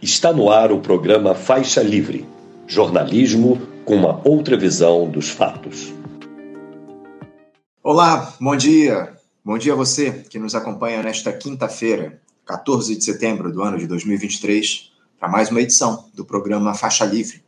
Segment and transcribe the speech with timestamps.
[0.00, 2.24] Está no ar o programa Faixa Livre
[2.68, 5.92] jornalismo com uma outra visão dos fatos.
[7.82, 9.16] Olá, bom dia.
[9.44, 13.88] Bom dia a você que nos acompanha nesta quinta-feira, 14 de setembro do ano de
[13.88, 17.42] 2023, para mais uma edição do programa Faixa Livre.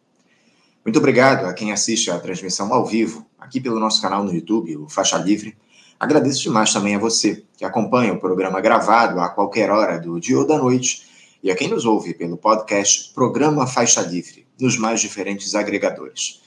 [0.85, 4.77] Muito obrigado a quem assiste a transmissão ao vivo aqui pelo nosso canal no YouTube,
[4.77, 5.57] o Faixa Livre.
[6.01, 10.37] Agradeço demais também a você que acompanha o programa gravado a qualquer hora do dia
[10.37, 11.10] ou da noite
[11.43, 16.41] e a quem nos ouve pelo podcast Programa Faixa Livre, nos mais diferentes agregadores.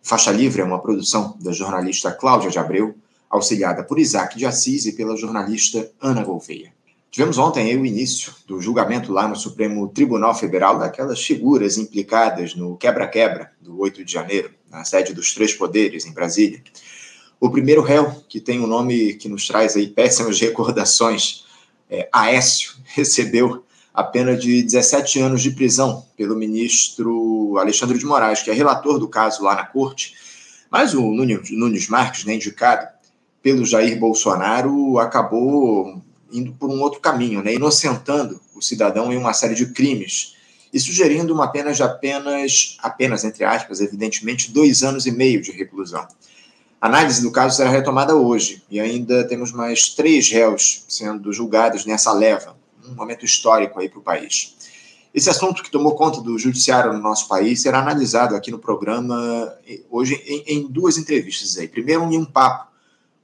[0.00, 2.94] Faixa Livre é uma produção da jornalista Cláudia de Abreu,
[3.28, 6.72] auxiliada por Isaac de Assis e pela jornalista Ana Gouveia.
[7.10, 12.76] Tivemos ontem o início do julgamento lá no Supremo Tribunal Federal daquelas figuras implicadas no
[12.76, 16.62] quebra-quebra do 8 de janeiro, na sede dos três poderes, em Brasília.
[17.40, 21.44] O primeiro réu, que tem um nome que nos traz aí péssimas recordações,
[21.90, 23.64] é, Aécio, recebeu
[23.98, 28.96] a pena de 17 anos de prisão pelo ministro Alexandre de Moraes, que é relator
[28.96, 30.14] do caso lá na corte.
[30.70, 32.86] Mas o Nunes Marques, né, indicado
[33.42, 36.00] pelo Jair Bolsonaro, acabou
[36.32, 40.36] indo por um outro caminho, né, inocentando o cidadão em uma série de crimes
[40.72, 45.50] e sugerindo uma pena de apenas, apenas entre aspas, evidentemente, dois anos e meio de
[45.50, 46.06] reclusão.
[46.80, 51.84] A análise do caso será retomada hoje e ainda temos mais três réus sendo julgados
[51.84, 52.56] nessa leva
[52.90, 54.56] um momento histórico aí para o país.
[55.14, 59.52] Esse assunto que tomou conta do judiciário no nosso país será analisado aqui no programa
[59.90, 61.66] hoje em, em duas entrevistas aí.
[61.66, 62.68] Primeiro, em um papo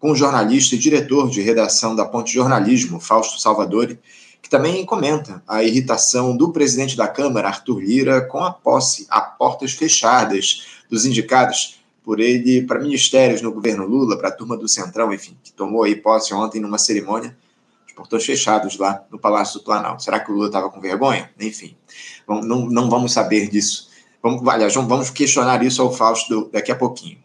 [0.00, 3.98] com o jornalista e diretor de redação da Ponte Jornalismo, Fausto Salvadori,
[4.42, 9.20] que também comenta a irritação do presidente da Câmara, Arthur Lira, com a posse a
[9.20, 14.68] portas fechadas dos indicados por ele para ministérios no governo Lula, para a turma do
[14.68, 17.34] Centrão, enfim, que tomou aí posse ontem numa cerimônia
[17.94, 20.02] portões fechados lá no Palácio do Planalto.
[20.02, 21.30] Será que o Lula estava com vergonha?
[21.40, 21.76] Enfim,
[22.28, 23.88] não, não vamos saber disso.
[24.22, 27.18] Vamos, aliás, vamos questionar isso ao Fausto daqui a pouquinho.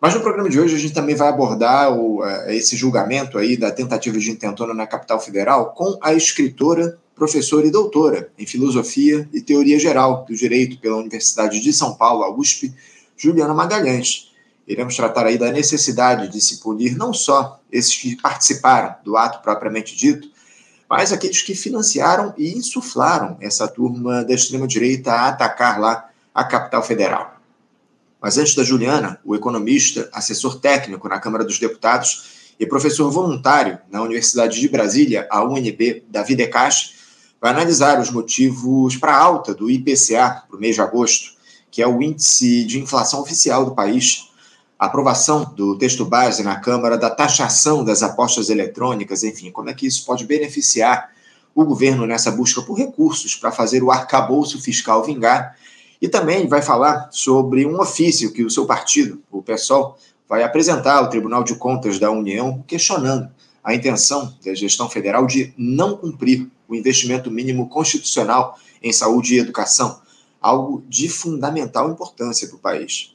[0.00, 3.56] Mas no programa de hoje a gente também vai abordar o, uh, esse julgamento aí
[3.56, 9.28] da tentativa de intentona na capital federal com a escritora, professora e doutora em filosofia
[9.30, 12.72] e teoria geral do direito pela Universidade de São Paulo, a USP,
[13.14, 14.29] Juliana Magalhães.
[14.66, 19.42] Iremos tratar aí da necessidade de se punir não só esses que participaram do ato
[19.42, 20.28] propriamente dito,
[20.88, 26.82] mas aqueles que financiaram e insuflaram essa turma da extrema-direita a atacar lá a capital
[26.82, 27.36] federal.
[28.20, 33.78] Mas antes da Juliana, o economista, assessor técnico na Câmara dos Deputados e professor voluntário
[33.90, 36.92] na Universidade de Brasília, a UNB, Davi Decache,
[37.40, 41.32] vai analisar os motivos para a alta do IPCA para o mês de agosto,
[41.70, 44.29] que é o índice de inflação oficial do país,
[44.80, 49.74] a aprovação do texto base na Câmara da taxação das apostas eletrônicas, enfim, como é
[49.74, 51.10] que isso pode beneficiar
[51.54, 55.54] o governo nessa busca por recursos para fazer o arcabouço fiscal vingar.
[56.00, 60.94] E também vai falar sobre um ofício que o seu partido, o PSOL, vai apresentar
[60.94, 63.28] ao Tribunal de Contas da União, questionando
[63.62, 69.40] a intenção da gestão federal de não cumprir o investimento mínimo constitucional em saúde e
[69.40, 70.00] educação,
[70.40, 73.12] algo de fundamental importância para o país.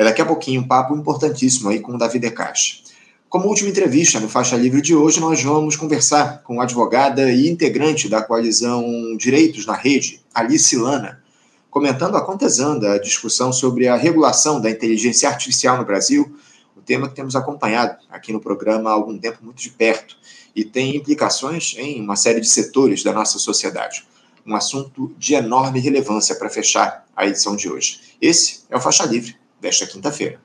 [0.00, 2.84] É daqui a pouquinho um papo importantíssimo aí com o Davi Decache.
[3.28, 7.50] Como última entrevista no Faixa Livre de hoje, nós vamos conversar com a advogada e
[7.50, 8.82] integrante da coalizão
[9.18, 11.22] Direitos na Rede, Alice Lana,
[11.70, 16.34] comentando a contesanda a discussão sobre a regulação da inteligência artificial no Brasil,
[16.74, 20.16] o tema que temos acompanhado aqui no programa há algum tempo muito de perto
[20.56, 24.06] e tem implicações em uma série de setores da nossa sociedade.
[24.46, 28.00] Um assunto de enorme relevância para fechar a edição de hoje.
[28.18, 30.40] Esse é o Faixa Livre desta quinta-feira.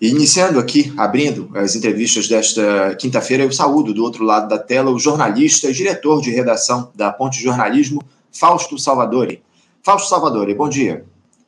[0.00, 4.92] E iniciando aqui, abrindo as entrevistas desta quinta-feira, eu saúdo do outro lado da tela
[4.92, 9.42] o jornalista e diretor de redação da Ponte Jornalismo, Fausto Salvadori.
[9.82, 11.04] Fausto Salvadori, bom dia.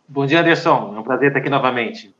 [0.08, 0.94] Bom dia, Anderson.
[0.96, 2.12] É um prazer estar aqui novamente.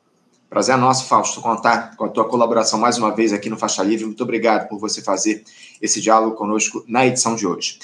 [0.48, 3.82] Prazer é nosso, Fausto, contar com a tua colaboração mais uma vez aqui no Faixa
[3.82, 4.04] Livre.
[4.04, 5.42] Muito obrigado por você fazer
[5.82, 7.78] esse diálogo conosco na edição de hoje.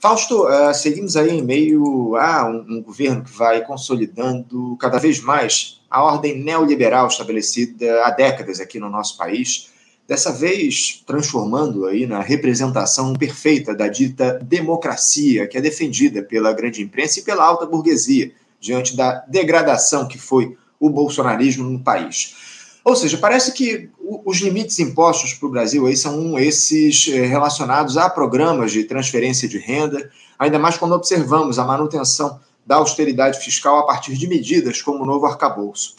[0.00, 5.20] Fausto, uh, seguimos aí em meio a um, um, governo que vai consolidando cada vez
[5.20, 9.68] mais a ordem neoliberal estabelecida há décadas aqui no nosso país,
[10.08, 16.80] dessa vez transformando aí na representação perfeita da dita democracia que é defendida pela grande
[16.80, 22.49] imprensa e pela alta burguesia diante da degradação que foi o bolsonarismo no país.
[22.84, 23.90] Ou seja, parece que
[24.24, 29.46] os limites impostos para o Brasil aí são esses eh, relacionados a programas de transferência
[29.48, 34.80] de renda, ainda mais quando observamos a manutenção da austeridade fiscal a partir de medidas
[34.80, 35.94] como o novo arcabouço.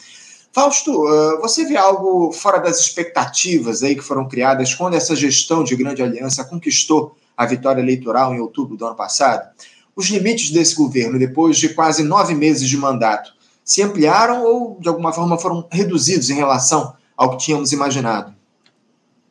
[0.52, 0.92] Fausto,
[1.40, 6.02] você vê algo fora das expectativas aí que foram criadas quando essa gestão de grande
[6.02, 9.48] aliança conquistou a vitória eleitoral em outubro do ano passado?
[9.96, 13.32] Os limites desse governo, depois de quase nove meses de mandato,
[13.64, 18.34] se ampliaram ou, de alguma forma, foram reduzidos em relação ao que tínhamos imaginado?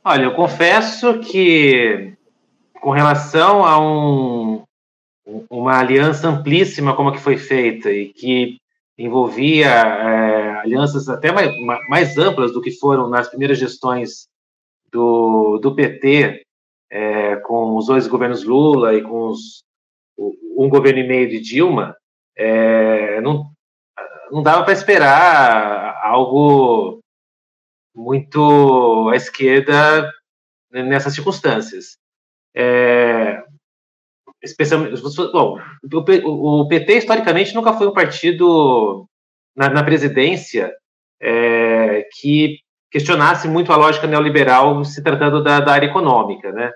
[0.03, 2.13] Olha, eu confesso que,
[2.81, 4.63] com relação a um,
[5.49, 8.57] uma aliança amplíssima como a que foi feita e que
[8.97, 11.51] envolvia é, alianças até mais,
[11.87, 14.27] mais, amplas do que foram nas primeiras gestões
[14.91, 16.43] do, do PT,
[16.89, 19.63] é, com os dois governos Lula e com os,
[20.57, 21.95] um governo e meio de Dilma,
[22.35, 23.50] é, não,
[24.31, 26.99] não dava para esperar algo
[27.93, 30.11] muito à esquerda
[30.71, 31.97] nessas circunstâncias.
[32.55, 33.43] É,
[34.41, 35.01] especialmente,
[35.31, 35.59] bom,
[36.23, 39.05] o, PT historicamente nunca foi um partido
[39.55, 40.73] na, na presidência
[41.21, 46.71] é, que questionasse muito a lógica neoliberal se tratando da, da, área econômica, né?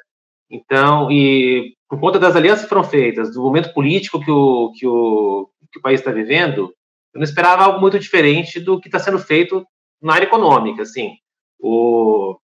[0.49, 4.87] Então, e por conta das alianças que foram feitas, do momento político que o, que
[4.87, 6.73] o, que o país está vivendo,
[7.15, 9.65] eu não esperava algo muito diferente do que está sendo feito
[10.01, 11.13] na área econômica, assim.
[11.57, 12.37] O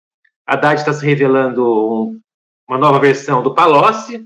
[0.46, 2.20] Haddad está se revelando um,
[2.69, 4.25] uma nova versão do Palocci,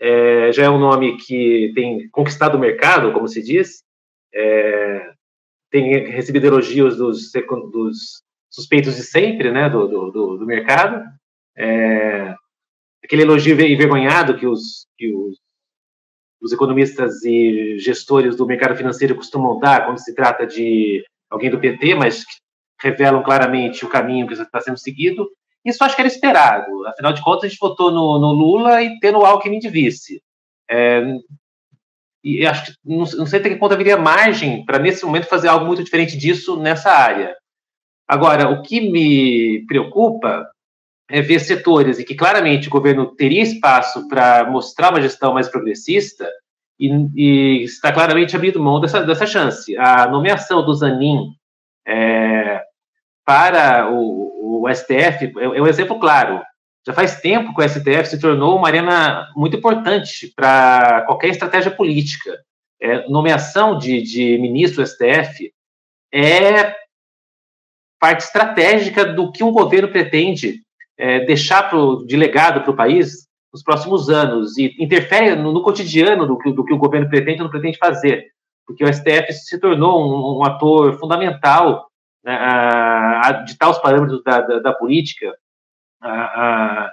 [0.00, 3.84] é, já é um nome que tem conquistado o mercado, como se diz,
[4.34, 5.12] é,
[5.70, 7.30] tem recebido elogios dos,
[7.70, 11.04] dos, suspeitos de sempre, né, do, do, do mercado,
[11.56, 12.34] é,
[13.04, 15.38] aquele elogio envergonhado que os, que os,
[16.42, 21.60] os economistas e gestores do mercado financeiro costumam dar quando se trata de alguém do
[21.60, 22.32] PT, mas que
[22.82, 25.30] revelam claramente o caminho que está sendo seguido.
[25.64, 26.86] Isso acho que era esperado.
[26.88, 30.20] Afinal de contas, a gente votou no, no Lula e tendo o Alckmin de vice.
[30.68, 31.00] É,
[32.24, 35.48] e acho que não, não, sei até que ponto haveria margem para, nesse momento, fazer
[35.48, 37.36] algo muito diferente disso nessa área.
[38.06, 40.50] Agora, o que me preocupa
[41.12, 45.46] é ver setores em que claramente o governo teria espaço para mostrar uma gestão mais
[45.46, 46.26] progressista
[46.80, 49.76] e, e, está claramente abrindo mão dessa, dessa chance.
[49.76, 51.34] A nomeação do Zanin
[51.86, 52.62] é,
[53.26, 56.40] para o, o STF é, é um exemplo claro.
[56.86, 61.70] Já faz tempo que o STF se tornou uma arena muito importante para qualquer estratégia
[61.70, 62.38] política.
[62.80, 65.52] É, nomeação de, de ministro do STF
[66.10, 66.74] é
[68.00, 70.62] parte estratégica do que um governo pretende
[70.98, 75.62] é, deixar pro, de legado para o país nos próximos anos e interfere no, no
[75.62, 78.26] cotidiano do, do, que o governo pretende ou não pretende fazer,
[78.66, 81.86] porque o STF se tornou um, um ator fundamental
[82.24, 85.34] né, a, a ditar os parâmetros da, da, da política.
[86.00, 86.90] A,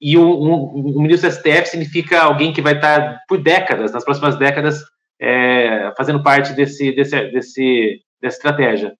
[0.00, 4.04] e o, um, um, ministro do STF significa alguém que vai estar por décadas, nas
[4.04, 4.82] próximas décadas,
[5.20, 8.94] é, fazendo parte desse, desse, desse, dessa estratégia.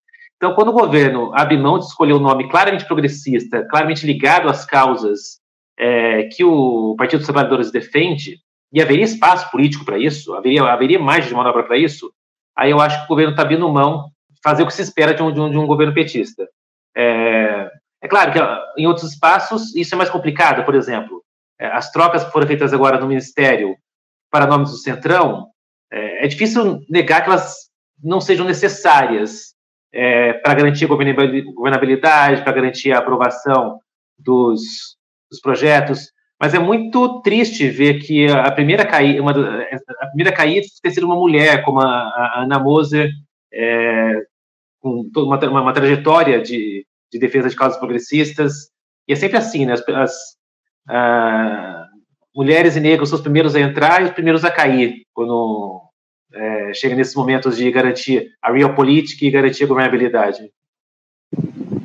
[0.45, 4.67] Então, quando o governo abre mão de escolher um nome claramente progressista, claramente ligado às
[4.67, 5.41] causas
[5.79, 10.99] é, que o Partido dos Trabalhadores defende, e haveria espaço político para isso, haveria, haveria
[10.99, 12.13] margem de manobra para isso,
[12.55, 14.11] aí eu acho que o governo está abrindo mão
[14.43, 16.47] fazer o que se espera de um, de um, de um governo petista.
[16.95, 17.71] É,
[18.03, 18.39] é, claro que
[18.83, 21.25] em outros espaços isso é mais complicado, por exemplo,
[21.59, 23.75] é, as trocas que foram feitas agora no Ministério
[24.31, 25.47] para nomes do Centrão,
[25.91, 27.71] é, é difícil negar que elas
[28.03, 29.54] não sejam necessárias
[29.95, 33.79] é, para garantir a governabilidade, para garantir a aprovação
[34.19, 34.61] dos,
[35.31, 40.63] dos projetos, mas é muito triste ver que a primeira cair, uma, a primeira cair
[40.83, 43.09] ter sido uma mulher, como a, a Ana Moser,
[43.53, 44.21] é,
[44.81, 48.69] com uma, uma, uma trajetória de, de, defesa de causas progressistas,
[49.07, 49.75] e é sempre assim, né?
[49.75, 50.15] As, as
[50.89, 51.87] ah,
[52.35, 55.84] mulheres e negros são os primeiros a entrar e os primeiros a cair, quando
[56.35, 60.51] é, chega nesses momentos de garantir a real política e garantir a governabilidade.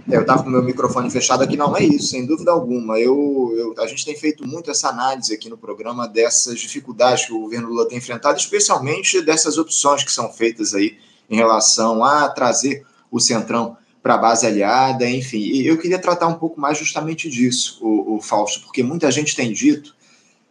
[0.09, 2.99] É, eu estava com meu microfone fechado aqui, não é isso, sem dúvida alguma.
[2.99, 7.33] Eu, eu, a gente tem feito muito essa análise aqui no programa dessas dificuldades que
[7.33, 10.97] o governo Lula tem enfrentado, especialmente dessas opções que são feitas aí
[11.29, 15.39] em relação a trazer o Centrão para a base aliada, enfim.
[15.39, 19.35] E eu queria tratar um pouco mais justamente disso, o, o Fausto, porque muita gente
[19.35, 19.93] tem dito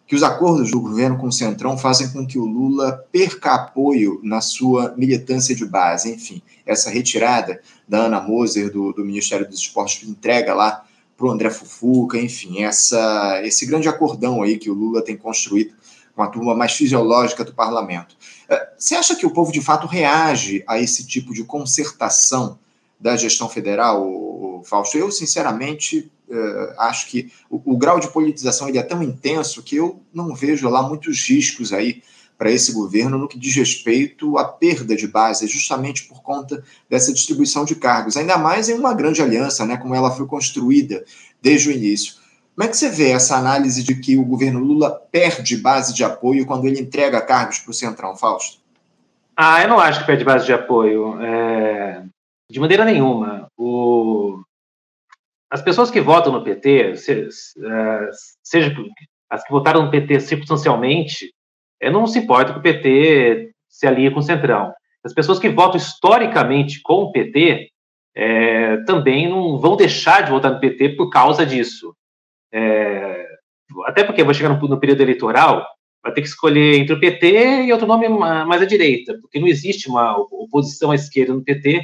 [0.08, 4.18] que os acordos do governo com o Centrão fazem com que o Lula perca apoio
[4.22, 6.10] na sua militância de base.
[6.10, 10.82] Enfim, essa retirada da Ana Moser do, do Ministério dos Esportes que entrega lá
[11.14, 15.74] para o André Fufuca, enfim, essa, esse grande acordão aí que o Lula tem construído
[16.16, 18.16] com a turma mais fisiológica do parlamento.
[18.48, 22.58] É, você acha que o povo de fato reage a esse tipo de concertação
[22.98, 24.96] da gestão federal, Fausto?
[24.96, 29.76] Eu, sinceramente, uh, acho que o, o, grau de politização ele é tão intenso que
[29.76, 32.02] eu não vejo lá muitos riscos aí
[32.36, 37.12] para esse governo no que diz respeito à perda de base, justamente por conta dessa
[37.12, 41.04] distribuição de cargos, ainda mais em uma grande aliança, né, como ela foi construída
[41.42, 42.14] desde o início.
[42.54, 46.04] Como é que você vê essa análise de que o governo Lula perde base de
[46.04, 48.58] apoio quando ele entrega cargos para o Centrão, Fausto?
[49.36, 51.20] Ah, eu não acho que perde base de apoio.
[51.22, 52.02] É...
[52.50, 53.46] De maneira nenhuma.
[53.56, 54.40] O...
[55.50, 56.94] As pessoas que votam no PT, é,
[58.42, 58.74] seja
[59.30, 61.32] as que votaram no PT circunstancialmente,
[61.80, 64.72] é, não se importa que o PT se alie com o Centrão.
[65.04, 67.68] As pessoas que votam historicamente com o PT
[68.14, 71.94] é, também não vão deixar de votar no PT por causa disso.
[72.52, 73.26] É,
[73.86, 75.64] até porque vai chegar no, no, período eleitoral,
[76.02, 79.46] vai ter que escolher entre o PT e outro nome mais à direita, porque não
[79.46, 81.80] existe uma oposição à esquerda no PT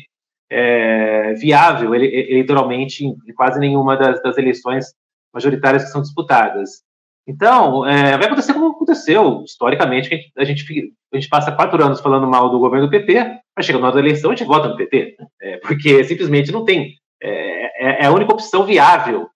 [0.51, 4.95] é, viável ele, eleitoralmente em quase nenhuma das, das, eleições
[5.33, 6.83] majoritárias que são disputadas.
[7.27, 12.27] Então, é, vai acontecer como aconteceu historicamente, a gente, a gente passa quatro anos falando
[12.27, 14.77] mal do governo do PT, mas chega na hora da eleição a gente vota no
[14.77, 19.29] PT, é, porque simplesmente não tem, é, é, é a única opção viável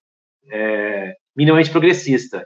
[0.51, 2.45] é, minimamente progressista.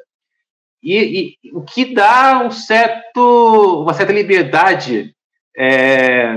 [0.83, 5.15] E, e, o que dá um certo, uma certa liberdade
[5.57, 6.35] é,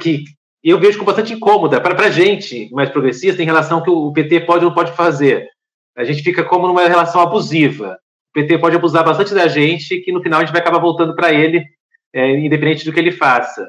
[0.00, 0.24] que
[0.70, 4.12] eu vejo como bastante incômoda para a gente mais progressista em relação ao que o
[4.12, 5.48] PT pode ou não pode fazer.
[5.96, 7.98] A gente fica como numa relação abusiva.
[8.30, 11.14] O PT pode abusar bastante da gente, que no final a gente vai acabar voltando
[11.14, 11.64] para ele,
[12.12, 13.66] é, independente do que ele faça.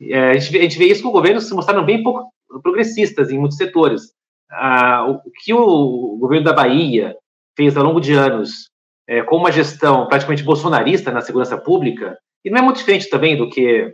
[0.00, 2.30] É, a, gente, a, gente, vê isso com o governo se mostraram bem pouco
[2.62, 4.14] progressistas em muitos setores
[4.50, 7.16] ah, o, que o governo da Bahia
[7.56, 8.70] fez ao longo de anos
[9.08, 13.36] é, com uma gestão praticamente bolsonarista na segurança pública, e não é muito diferente também
[13.36, 13.92] do que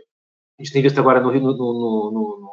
[0.59, 2.46] a gente tem visto agora no, no, no, no,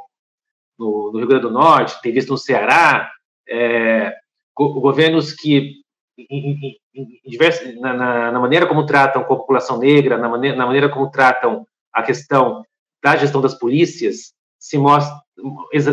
[0.84, 3.10] no Rio Grande do Norte, tem visto no Ceará,
[3.48, 4.12] é,
[4.56, 5.72] governos que,
[6.18, 10.56] em, em, em diversos, na, na, na, maneira como tratam a população negra, na maneira,
[10.56, 12.64] na maneira como tratam a questão
[13.02, 15.14] da gestão das polícias, se mostra,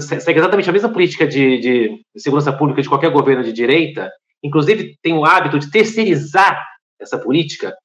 [0.01, 4.09] segue exatamente a mesma política de, de, segurança pública de qualquer governo de direita,
[4.41, 6.63] inclusive tem o hábito de terceirizar
[6.99, 7.75] essa política.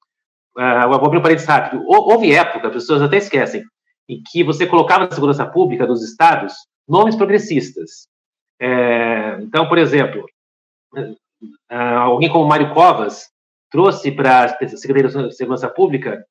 [0.57, 1.83] Uh, vou abrir um parênteses rápido.
[1.85, 3.63] Houve época, as pessoas até esquecem,
[4.07, 6.53] em que você colocava na segurança pública dos estados
[6.87, 8.07] nomes progressistas.
[8.59, 10.25] É, então, por exemplo,
[10.95, 13.29] uh, alguém como Mário Covas
[13.69, 16.25] trouxe para a Secretaria de Segurança Pública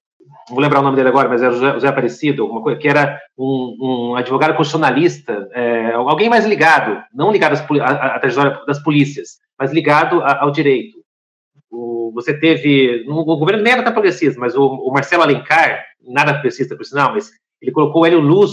[0.49, 3.21] vou lembrar o nome dele agora, mas era José, José Aparecido, alguma coisa, que era
[3.37, 9.73] um, um advogado constitucionalista, é, alguém mais ligado, não ligado à trajetória das polícias, mas
[9.73, 10.99] ligado a, ao direito.
[11.71, 15.85] O, você teve, no, o governo nem era tão progressista, mas o, o, Marcelo Alencar,
[16.01, 18.53] nada progressista, por sinal, mas ele colocou o Hélio Luz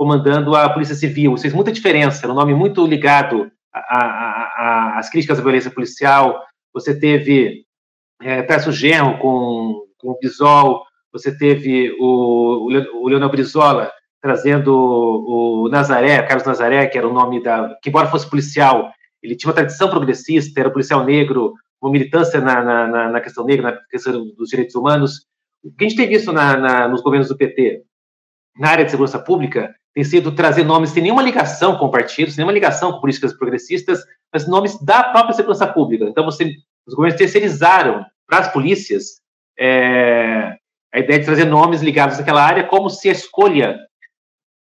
[0.00, 1.34] comandando a Polícia Civil.
[1.34, 6.42] Isso fez muita diferença, era um nome muito ligado às críticas à violência policial.
[6.72, 7.66] Você teve
[8.22, 13.92] é, Tarso Genro com, com o Bisol, você teve o, o Leonel Brizola
[14.22, 17.76] trazendo o, Nazaré, Carlos Nazaré, que era o nome da.
[17.82, 18.90] que, embora fosse policial,
[19.22, 23.72] ele tinha uma tradição progressista, era policial negro, uma militância na, na, na questão negra,
[23.72, 25.26] na questão dos direitos humanos.
[25.62, 27.82] O que a gente tem visto na, nos governos do PT,
[28.58, 32.42] na área de segurança pública, tem sido trazer nomes sem nenhuma ligação com partidos, sem
[32.42, 34.00] nenhuma ligação com políticas progressistas,
[34.32, 36.04] mas nomes da própria segurança pública.
[36.04, 36.54] Então, você,
[36.86, 39.20] os governos terceirizaram para as polícias
[39.58, 40.56] é,
[40.92, 43.78] a ideia de trazer nomes ligados àquela área, como se a escolha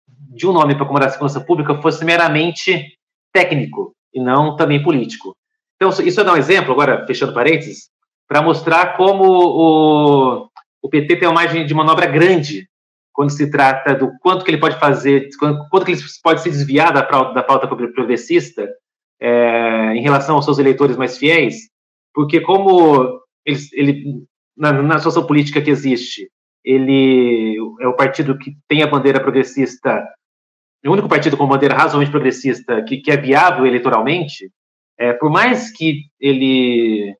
[0.08, 2.98] de um nome para comandar a segurança pública fosse meramente
[3.32, 5.36] técnico e não também político.
[5.76, 7.90] Então, isso é dar um exemplo, agora fechando parênteses,
[8.28, 10.50] para mostrar como o,
[10.82, 12.68] o PT tem uma margem de manobra grande
[13.13, 16.50] quando se trata do quanto que ele pode fazer, quanto, quanto que ele pode se
[16.50, 18.70] desviar da, da pauta progressista
[19.20, 21.70] é, em relação aos seus eleitores mais fiéis,
[22.13, 24.24] porque como ele, ele
[24.56, 26.30] na, na situação política que existe,
[26.63, 30.06] ele é o partido que tem a bandeira progressista,
[30.86, 34.51] o único partido com bandeira razoavelmente progressista que, que é viável eleitoralmente,
[34.98, 37.16] é, por mais que ele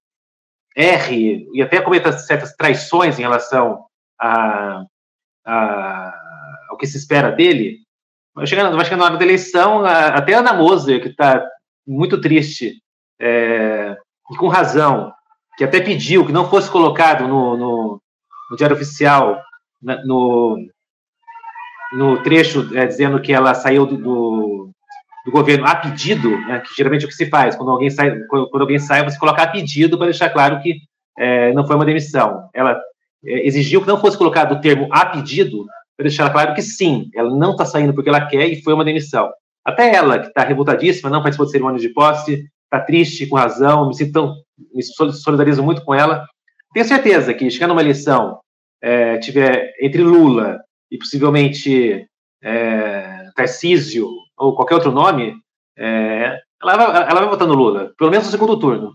[0.76, 3.86] erre e até cometa certas traições em relação
[4.20, 4.84] a,
[5.46, 6.14] a,
[6.70, 7.80] ao que se espera dele,
[8.36, 11.46] vai chegar, vai chegar na hora da eleição, a, até a Ana Moser, que está
[11.88, 12.82] muito triste,
[13.20, 13.98] é,
[14.32, 15.12] e com razão,
[15.58, 18.02] que até pediu que não fosse colocado no, no,
[18.50, 19.42] no Diário Oficial,
[19.82, 20.58] no,
[21.92, 24.70] no trecho é, dizendo que ela saiu do, do,
[25.26, 28.20] do governo a pedido, né, que geralmente é o que se faz, quando alguém sai,
[28.30, 30.78] quando, quando alguém sai, você coloca a pedido para deixar claro que
[31.18, 32.50] é, não foi uma demissão.
[32.54, 32.80] Ela
[33.24, 35.66] exigiu que não fosse colocado o termo a pedido,
[35.98, 38.86] para deixar claro que sim, ela não está saindo porque ela quer e foi uma
[38.86, 39.30] demissão.
[39.66, 43.88] Até ela, que está revoltadíssima, não participou de cerimônia de posse, está triste, com razão,
[43.88, 44.36] me sinto tão,
[44.74, 46.26] me solidarizo muito com ela.
[46.74, 48.40] Tenho certeza que chegar numa eleição
[48.82, 50.60] é, tiver entre Lula
[50.90, 52.08] e possivelmente
[52.42, 55.36] é, Tarcísio ou qualquer outro nome,
[55.78, 58.94] é, ela, vai, ela vai votar no Lula, pelo menos no segundo turno.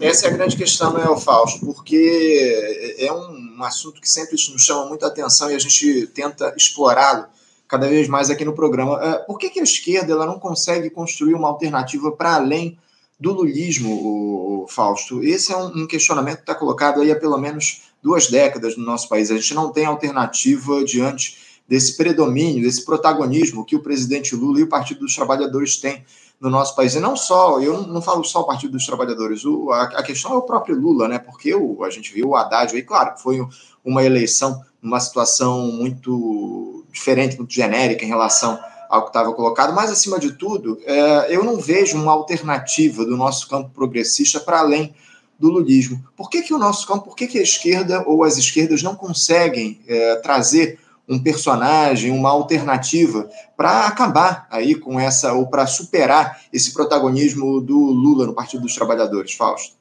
[0.00, 1.64] Essa é a grande questão, não é, Fausto?
[1.64, 7.26] Porque é um assunto que sempre nos chama muita atenção e a gente tenta explorá-lo
[7.66, 8.98] cada vez mais aqui no programa.
[9.02, 12.78] É, por que, que a esquerda ela não consegue construir uma alternativa para além
[13.18, 15.22] do lulismo, o, Fausto?
[15.22, 19.08] Esse é um, questionamento que está colocado aí há pelo menos duas décadas no nosso
[19.08, 19.30] país.
[19.30, 24.62] A gente não tem alternativa diante desse predomínio, desse protagonismo que o presidente Lula e
[24.62, 26.04] o Partido dos Trabalhadores têm
[26.40, 26.94] no nosso país.
[26.94, 30.32] E não só, eu não falo só o Partido dos Trabalhadores, o, a, a, questão
[30.32, 31.18] é o próprio Lula, né?
[31.18, 33.46] Porque o, a gente viu o Haddad aí, claro, foi
[33.84, 39.90] uma eleição numa situação muito diferente, muito genérica em relação ao que estava colocado, mas
[39.90, 44.94] acima de tudo, é, eu não vejo uma alternativa do nosso campo progressista para além
[45.38, 46.02] do lulismo.
[46.16, 48.96] Por que, que o nosso campo, por que, que a esquerda ou as esquerdas não
[48.96, 56.40] conseguem é, trazer um personagem, uma alternativa para acabar aí com essa, ou para superar
[56.52, 59.76] esse protagonismo do Lula no Partido dos Trabalhadores, Fausto?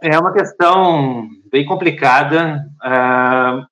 [0.00, 2.64] É uma questão bem complicada.
[2.82, 3.66] Uh,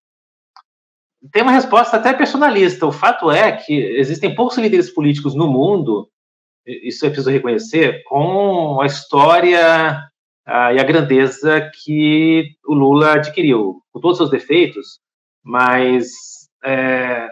[1.33, 2.87] tem uma resposta até personalista.
[2.87, 6.09] O fato é que existem poucos líderes políticos no mundo,
[6.67, 9.99] isso é preciso reconhecer, com a história
[10.47, 15.01] uh, e a grandeza que o Lula adquiriu, com todos os seus defeitos,
[15.43, 16.30] mas
[16.65, 17.29] é,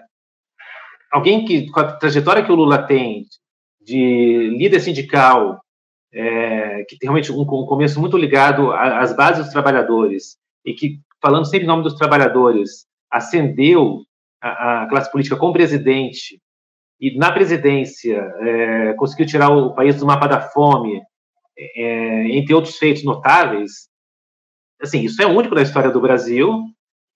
[1.11, 3.27] alguém que, com a trajetória que o Lula tem,
[3.81, 5.61] de líder sindical,
[6.13, 11.01] é, que tem realmente um, um, começo muito ligado às bases dos trabalhadores, e que,
[11.23, 14.03] falando sempre em nome dos trabalhadores, ascendeu
[14.41, 16.41] a, a classe política como presidente,
[17.01, 21.01] e na presidência é, conseguiu tirar o país do mapa da fome,
[21.57, 23.89] é, entre outros feitos notáveis,
[24.81, 26.65] assim, isso é único na história do Brasil,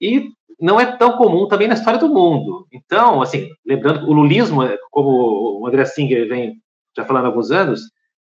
[0.01, 2.67] e não é tão comum também na história do mundo.
[2.73, 6.55] Então, assim, lembrando o lulismo, como o André Singer vem
[6.97, 7.81] já falando há alguns anos,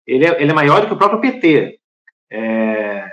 [0.07, 1.79] ele é, ele é maior do que o próprio PT.
[2.31, 3.07] É,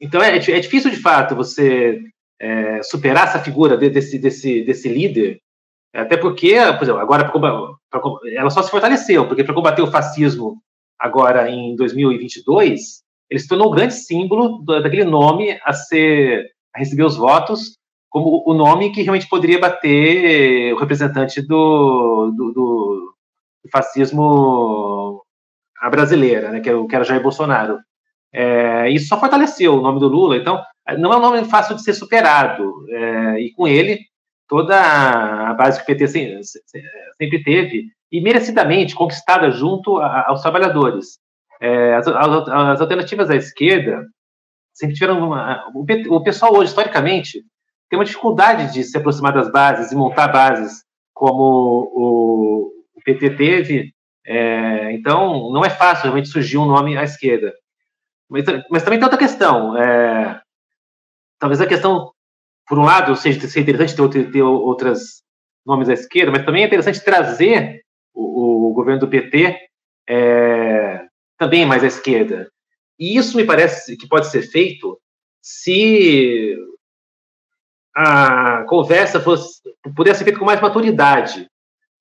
[0.00, 2.00] então, é, é, difícil, de fato, você
[2.40, 5.40] é, superar essa figura desse, desse, desse líder,
[5.94, 7.40] até porque, por exemplo, agora pra,
[7.90, 8.00] pra,
[8.34, 10.62] ela só se fortaleceu, porque para combater o fascismo
[10.98, 17.04] agora em 2022, ele se tornou um grande símbolo daquele nome a ser a receber
[17.04, 17.76] os votos
[18.10, 23.14] como o nome que realmente poderia bater o representante do, do, do
[23.72, 25.24] fascismo
[25.90, 27.78] brasileira, né, que, era, é que era Jair Bolsonaro.
[28.32, 30.62] É, isso só fortaleceu o nome do Lula, então
[30.98, 34.00] não é um nome fácil de ser superado, é, e com ele
[34.48, 36.08] toda a base que o PT
[37.16, 41.20] sempre teve, e merecidamente conquistada junto aos trabalhadores.
[41.60, 44.04] É, as, as, alternativas à esquerda
[44.72, 47.44] sempre tiveram uma, o, o pessoal hoje, historicamente,
[47.90, 52.72] tem uma dificuldade de se aproximar das bases e montar bases como o,
[53.04, 53.92] PT teve.
[54.24, 57.52] É, então, não é fácil realmente surgir um nome à esquerda.
[58.28, 59.76] Mas, mas também tem outra questão.
[59.76, 60.40] É,
[61.38, 62.12] talvez a questão,
[62.68, 65.22] por um lado, seja, seja interessante ter, ter outros
[65.66, 67.82] nomes à esquerda, mas também é interessante trazer
[68.14, 69.58] o, o governo do PT
[70.08, 72.48] é, também mais à esquerda.
[72.98, 75.00] E isso me parece que pode ser feito
[75.42, 76.56] se
[77.94, 79.60] a conversa fosse,
[79.96, 81.46] pudesse ser feita com mais maturidade,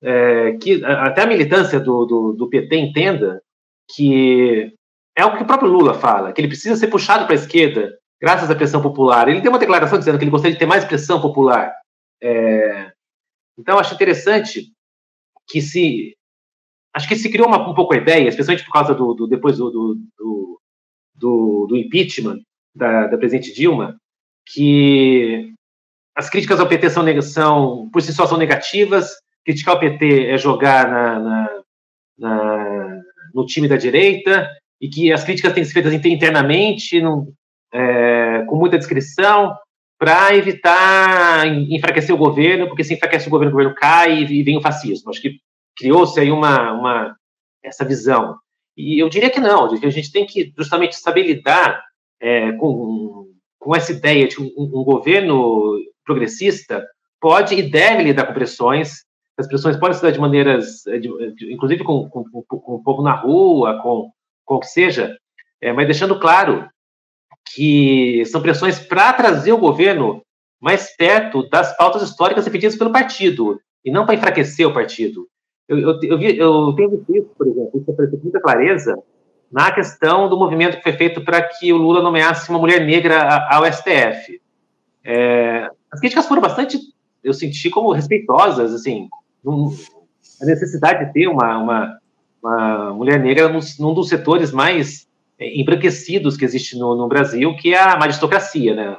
[0.02, 3.42] é, que até a militância do, do, do, PT entenda
[3.94, 4.74] que
[5.16, 7.98] é o que o próprio Lula fala, que ele precisa ser puxado para a esquerda
[8.22, 9.28] graças à pressão popular.
[9.28, 11.74] Ele tem uma declaração dizendo que ele gostaria de ter mais pressão popular.
[12.22, 12.92] É,
[13.58, 14.72] então, acho interessante
[15.50, 16.16] que se
[16.94, 19.58] acho que se criou uma, um pouco a ideia, especialmente por causa do, do depois
[19.58, 19.70] do,
[20.18, 20.62] do,
[21.68, 22.40] do, impeachment
[22.74, 23.98] da, da presidente Dilma,
[24.46, 25.54] que
[26.16, 29.10] as críticas ao PT são, são, por si só, são negativas.
[29.46, 31.50] Criticar o PT é jogar na, na,
[32.18, 33.02] na,
[33.34, 34.50] no time da direita
[34.82, 37.02] e que as críticas têm que ser feitas internamente,
[37.74, 39.56] é, com muita descrição,
[39.98, 44.58] para evitar enfraquecer o governo, porque se enfraquece o governo, o governo cai e vem
[44.58, 45.10] o fascismo.
[45.10, 45.40] Acho que
[45.78, 47.16] criou-se aí uma, uma,
[47.62, 48.38] essa visão.
[48.78, 51.84] E eu diria que não, que a gente tem que justamente saber lidar
[52.22, 53.28] é, com,
[53.60, 55.78] com essa ideia de um, um governo
[56.10, 56.84] progressista
[57.22, 59.04] pode e deve lidar com pressões.
[59.38, 62.84] As pressões podem se dar de maneiras, eh, de, de, inclusive com, com, com, o
[62.84, 64.12] povo na rua, com,
[64.44, 65.16] com o que seja,
[65.62, 66.68] é, mas deixando claro
[67.54, 70.22] que são pressões para trazer o governo
[70.60, 75.28] mais perto das pautas históricas defendidas pelo partido, e não para enfraquecer o partido.
[75.68, 78.96] Eu, eu, eu, vi, eu tenho visto isso, por exemplo, isso apareceu com muita clareza
[79.52, 83.48] na questão do movimento que foi feito para que o Lula nomeasse uma mulher negra
[83.50, 84.42] ao STF.
[85.04, 86.80] É, as críticas foram bastante,
[87.24, 89.10] eu senti como respeitosas, assim,
[90.42, 92.00] a necessidade de ter uma, uma,
[92.42, 97.56] uma mulher negra num, num, dos setores mais é, embranquecidos que existe no, no, Brasil,
[97.58, 98.98] que é a magistocracia, né?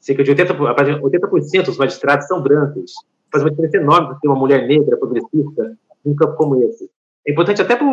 [0.00, 2.92] Cerca de 80%, 80 dos magistrados são brancos.
[3.30, 6.88] Faz uma diferença enorme ter uma mulher negra progressista num campo como esse.
[7.26, 7.88] É importante até para.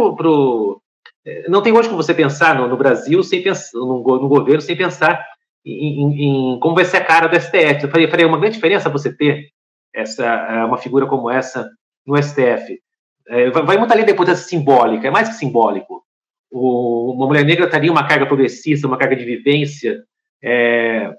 [1.25, 4.61] É, não tem hoje como você pensar no, no Brasil sem pensar, no, no, governo
[4.61, 5.25] sem pensar
[5.65, 7.83] em, em, como vai ser a cara do STF.
[7.83, 9.49] Eu falei, falei, uma grande diferença você ter
[9.93, 11.69] essa, é, uma figura como essa
[12.05, 12.79] no STF.
[13.27, 16.03] É, vai muito além da importância simbólica, é mais que simbólico.
[16.51, 20.03] O, uma mulher negra teria uma carga progressista, uma carga de vivência
[20.43, 21.11] é,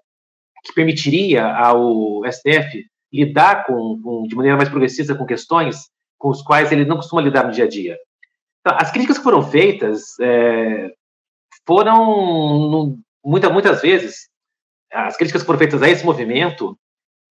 [0.65, 6.43] que permitiria ao STF lidar com, com, de maneira mais progressista com questões com os
[6.43, 7.97] quais ele não costuma lidar no dia a dia.
[8.61, 10.91] Então, as críticas que foram feitas é,
[11.67, 14.29] foram, muita, muitas vezes,
[14.97, 16.77] as críticas que foram feitas a esse movimento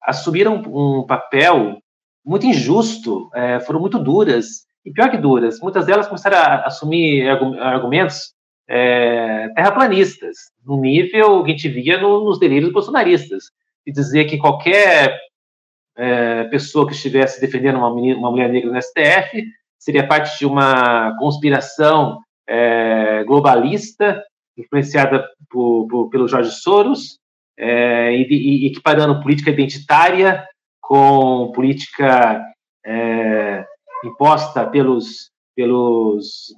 [0.01, 1.79] assumiram um papel
[2.23, 7.27] muito injusto, é, foram muito duras, e pior que duras, muitas delas começaram a assumir
[7.27, 8.33] argumentos
[8.67, 13.45] é, terraplanistas, no nível que a gente via no, nos delírios bolsonaristas,
[13.85, 15.19] e dizer que qualquer
[15.97, 19.43] é, pessoa que estivesse defendendo uma, menina, uma, mulher negra no STF
[19.77, 24.23] seria parte de uma conspiração é, globalista
[24.57, 27.19] influenciada por, por, pelo Jorge Soros
[27.57, 30.45] é, e, e, equiparando política identitária
[30.81, 32.43] com política
[32.85, 33.65] é,
[34.03, 36.53] imposta pelos, pelos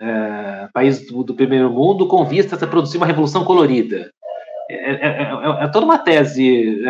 [0.00, 4.10] é, países do, do, primeiro mundo com vistas a produzir uma revolução colorida.
[4.68, 6.80] É, é, é, é toda uma tese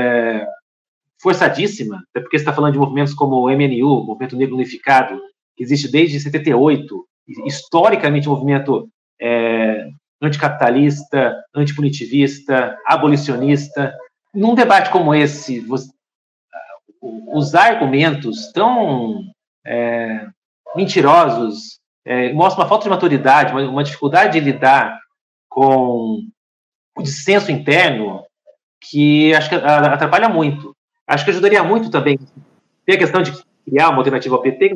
[1.20, 5.20] forçadíssima, até porque você está falando de movimentos como o MNU, Movimento Negro Unificado,
[5.54, 7.04] que existe desde 78,
[7.46, 8.88] historicamente um movimento
[9.20, 9.86] é,
[10.20, 13.94] anticapitalista, antipunitivista, abolicionista.
[14.34, 15.64] Num debate como esse,
[17.32, 19.24] usar argumentos tão
[19.66, 20.26] é,
[20.74, 24.98] mentirosos é, mostra uma falta de maturidade, uma, dificuldade de lidar
[25.48, 26.20] com
[26.96, 28.24] o dissenso interno
[28.80, 30.74] que acho que atrapalha muito.
[31.06, 32.18] Acho que ajudaria muito também.
[32.86, 33.32] Tem a questão de
[33.64, 34.70] criar uma alternativa ao PT,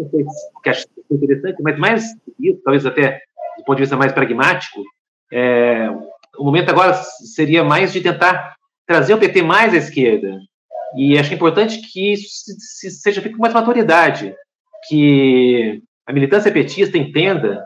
[0.62, 2.04] que acho interessante, mas mais
[2.38, 3.22] isso, talvez até
[3.58, 4.82] do ponto de vista mais pragmático,
[5.32, 5.88] é,
[6.38, 6.94] o momento agora
[7.34, 8.54] seria mais de tentar
[8.86, 10.38] trazer o PT mais à esquerda.
[10.96, 12.44] E acho importante que isso
[13.02, 14.34] seja feito com mais maturidade,
[14.88, 17.64] que a militância petista entenda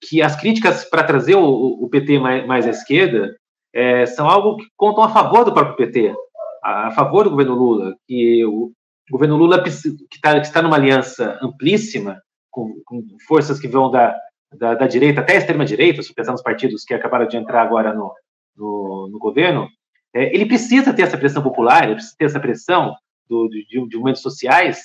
[0.00, 3.36] que as críticas para trazer o, o, PT mais, mais à esquerda
[3.74, 6.14] é, são algo que contam a favor do próprio PT
[6.62, 8.72] a favor do governo Lula, que o
[9.10, 14.14] governo Lula que está que está numa aliança amplíssima com, com forças que vão da,
[14.56, 17.62] da, da, direita até a extrema direita, se pensar nos partidos que acabaram de entrar
[17.62, 18.12] agora no,
[18.56, 19.68] no, no governo,
[20.14, 22.94] é, ele precisa ter essa pressão popular, ele precisa ter essa pressão
[23.28, 24.80] do, de, de movimentos sociais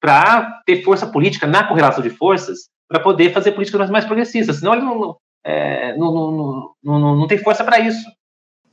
[0.00, 4.74] para ter força política na correlação de forças para poder fazer políticas mais progressistas, senão
[4.74, 8.04] ele não, é, não, não, não, não tem força para isso.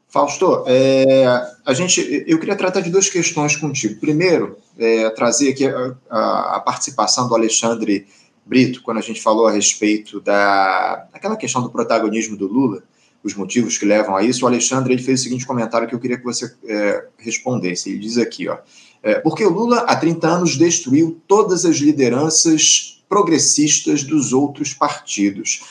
[0.09, 1.23] Fausto, é,
[1.63, 3.99] a gente, eu queria tratar de duas questões contigo.
[3.99, 8.07] Primeiro, é, trazer aqui a, a, participação do Alexandre
[8.49, 12.81] Brito, quando a gente falou a respeito da, daquela questão do protagonismo do Lula,
[13.23, 14.43] os motivos que levam a isso.
[14.43, 17.91] O Alexandre ele fez o seguinte comentário que eu queria que você é, respondesse.
[17.91, 18.57] Ele diz aqui, ó,
[19.03, 25.61] é, porque o Lula há 30 anos destruiu todas as lideranças progressistas dos outros partidos.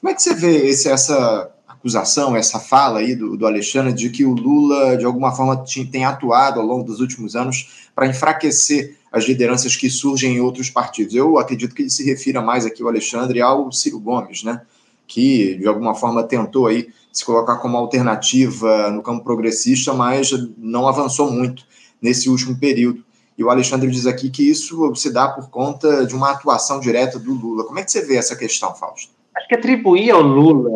[0.00, 4.08] Como é que você vê esse, essa acusação, essa fala aí do, do Alexandre de
[4.08, 8.96] que o Lula, de alguma forma, tem atuado ao longo dos últimos anos para enfraquecer
[9.12, 11.14] as lideranças que surgem em outros partidos.
[11.14, 14.62] Eu acredito que ele se refira mais aqui, o Alexandre, ao Ciro Gomes, né?
[15.06, 20.88] que de alguma forma tentou aí se colocar como alternativa no campo progressista, mas não
[20.88, 21.64] avançou muito
[22.00, 23.04] nesse último período.
[23.36, 27.18] E o Alexandre diz aqui que isso se dá por conta de uma atuação direta
[27.18, 27.64] do Lula.
[27.64, 29.12] Como é que você vê essa questão, Fausto?
[29.36, 30.70] Acho que atribuir ao Lula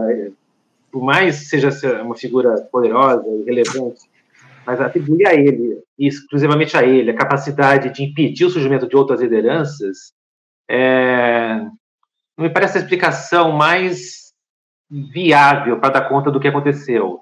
[0.92, 1.70] por mais seja
[2.02, 4.00] uma figura poderosa e relevante,
[4.66, 9.20] mas atribuir a ele, exclusivamente a ele, a capacidade de impedir o surgimento de outras
[9.20, 10.12] lideranças,
[10.68, 11.60] é,
[12.36, 14.32] não me parece a explicação mais
[14.90, 17.20] viável para dar conta do que aconteceu.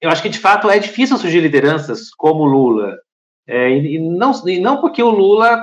[0.00, 2.96] Eu acho que, de fato, é difícil surgir lideranças como Lula,
[3.48, 5.62] é, e, não, e não porque o Lula,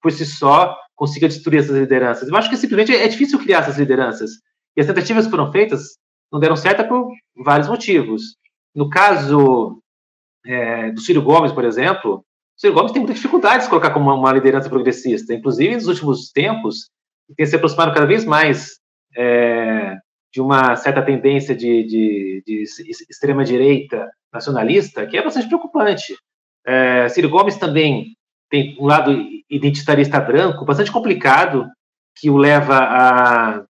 [0.00, 2.28] por si só, consiga destruir essas lideranças.
[2.28, 4.30] Eu acho que simplesmente é difícil criar essas lideranças.
[4.76, 5.96] E as tentativas foram feitas
[6.32, 7.12] não deram certo por
[7.44, 8.36] vários motivos.
[8.74, 9.81] No caso
[10.46, 12.24] é, do Ciro Gomes, por exemplo,
[12.56, 15.34] o Ciro Gomes tem muita dificuldade de se colocar como uma, uma liderança progressista.
[15.34, 16.90] Inclusive, nos últimos tempos,
[17.36, 18.78] tem se aproximado cada vez mais
[19.16, 19.96] é,
[20.32, 22.62] de uma certa tendência de, de, de
[23.08, 26.16] extrema-direita nacionalista, que é bastante preocupante.
[26.66, 28.16] É, Ciro Gomes também
[28.50, 29.12] tem um lado
[29.50, 31.66] identitarista branco bastante complicado,
[32.16, 33.64] que o leva a,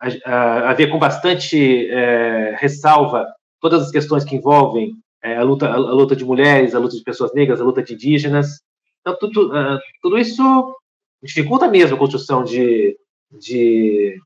[0.00, 3.26] a, a ver com bastante é, ressalva
[3.60, 7.02] todas as questões que envolvem é, a, luta, a, luta de mulheres, a luta de
[7.02, 8.60] pessoas negras, a luta de indígenas.
[9.00, 10.76] Então, tudo, uh, tudo isso
[11.22, 12.96] dificulta mesmo a construção de,
[13.30, 14.18] de,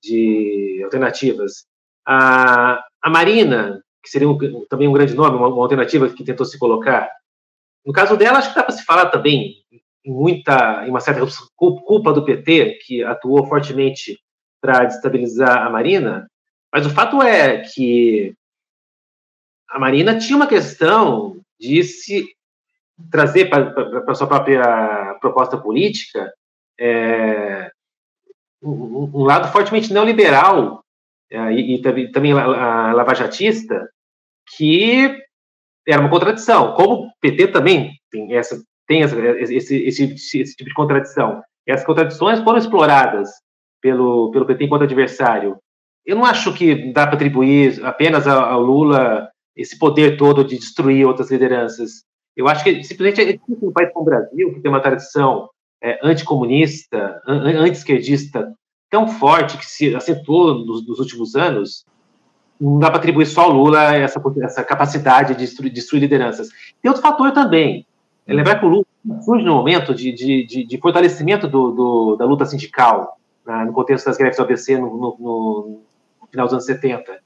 [0.00, 1.64] de alternativas.
[2.06, 6.46] A, a Marina, que seria um, também um grande nome, uma, uma, alternativa que tentou
[6.46, 7.10] se colocar.
[7.84, 9.56] No caso dela, acho que dá para se falar também
[10.04, 11.20] em muita, em uma certa
[11.56, 14.18] culpa do PT, que atuou fortemente
[14.60, 16.28] para destabilizar a Marina,
[16.72, 18.34] mas o fato é que
[19.72, 22.26] a Marina tinha uma questão de se
[23.10, 26.30] trazer para a sua própria proposta política
[26.78, 27.70] é,
[28.62, 30.84] um, um, lado fortemente neoliberal
[31.30, 33.88] é, e, e, também a, lavajatista,
[34.56, 35.18] que
[35.88, 36.74] era uma contradição.
[36.74, 41.42] Como o PT também tem essa tem essa, esse, esse, esse, tipo de contradição.
[41.66, 43.30] Essas contradições foram exploradas
[43.80, 45.56] pelo, pelo PT enquanto adversário.
[46.04, 51.06] Eu não acho que dá para atribuir apenas ao Lula esse poder todo de destruir
[51.06, 52.04] outras lideranças.
[52.36, 55.48] Eu acho que simplesmente é difícil um país como o Brasil, que tem uma tradição
[55.82, 58.52] é, anticomunista, an anti-esquerdista
[58.88, 61.84] tão forte que se acentuou nos, nos, últimos anos,
[62.60, 66.50] não dá para atribuir só ao Lula essa, essa capacidade de destruir, destruir lideranças.
[66.80, 67.86] Tem outro fator também.
[68.26, 68.84] É lembrar que o Lula
[69.24, 73.72] surge no momento de, de, de, de fortalecimento do, do, da luta sindical, né, no
[73.72, 77.18] contexto das greves do ABC no, no, no, final dos anos 70.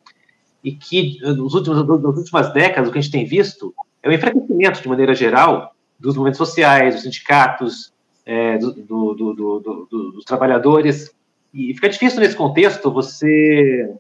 [0.65, 4.13] E que, nos últimos, nas últimas décadas, o que a gente tem visto é o
[4.13, 7.93] enfraquecimento, de maneira geral, dos movimentos sociais, dos sindicatos,
[8.25, 11.15] é, do, do, do, dos trabalhadores.
[11.55, 13.95] E fica difícil, nesse contexto, você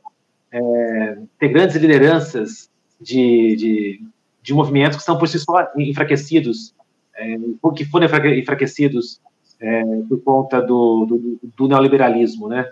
[0.53, 2.69] é, ter grandes lideranças
[3.01, 4.03] de, de,
[4.43, 6.75] de, movimentos que são por si só enfraquecidos,
[7.17, 7.37] é,
[7.75, 9.21] que foram enfraquecidos
[9.61, 12.49] é, por conta do, do, neoliberalismo.
[12.49, 12.69] Né?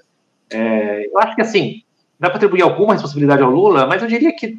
[0.51, 1.83] É, eu acho que, assim,
[2.19, 4.59] dá para atribuir alguma responsabilidade ao Lula, mas eu diria que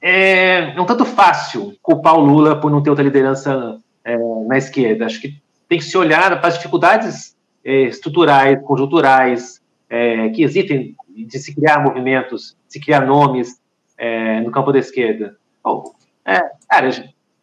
[0.00, 5.06] é, um tanto fácil culpar o Lula por não ter outra liderança é, na esquerda.
[5.06, 10.96] Acho que tem que se olhar para as dificuldades é, estruturais, conjunturais, é, que existem
[11.08, 13.60] de se criar movimentos, de se criar nomes
[13.98, 15.36] é, no campo da esquerda.
[15.62, 15.92] Bom,
[16.24, 16.90] é, cara,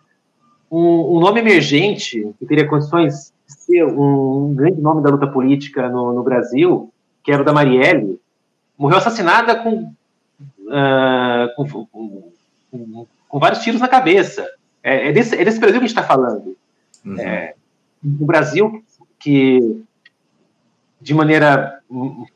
[0.72, 5.90] um, um, nome emergente que teria condições de ser um grande nome da luta política
[5.90, 6.92] no, no Brasil,
[7.24, 8.20] que era o da Marielle,
[8.78, 9.94] morreu assassinada com
[10.66, 14.48] uh, com, com, com, vários tiros na cabeça.
[14.84, 16.56] É, é, desse, é desse Brasil que a gente está falando.
[17.04, 17.20] Uhum.
[17.20, 17.54] É,
[18.04, 18.84] um Brasil
[19.20, 19.84] que,
[21.02, 21.80] de maneira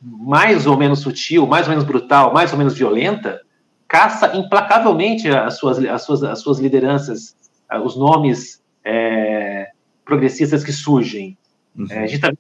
[0.02, 3.42] mais ou menos sutil, mais ou menos brutal, mais ou menos violenta,
[3.88, 7.36] caça implacavelmente as suas, as suas, as suas lideranças,
[7.84, 9.72] os nomes é,
[10.06, 11.38] progressistas que surgem.
[11.76, 11.88] Uhum.
[11.90, 12.34] É, a gente está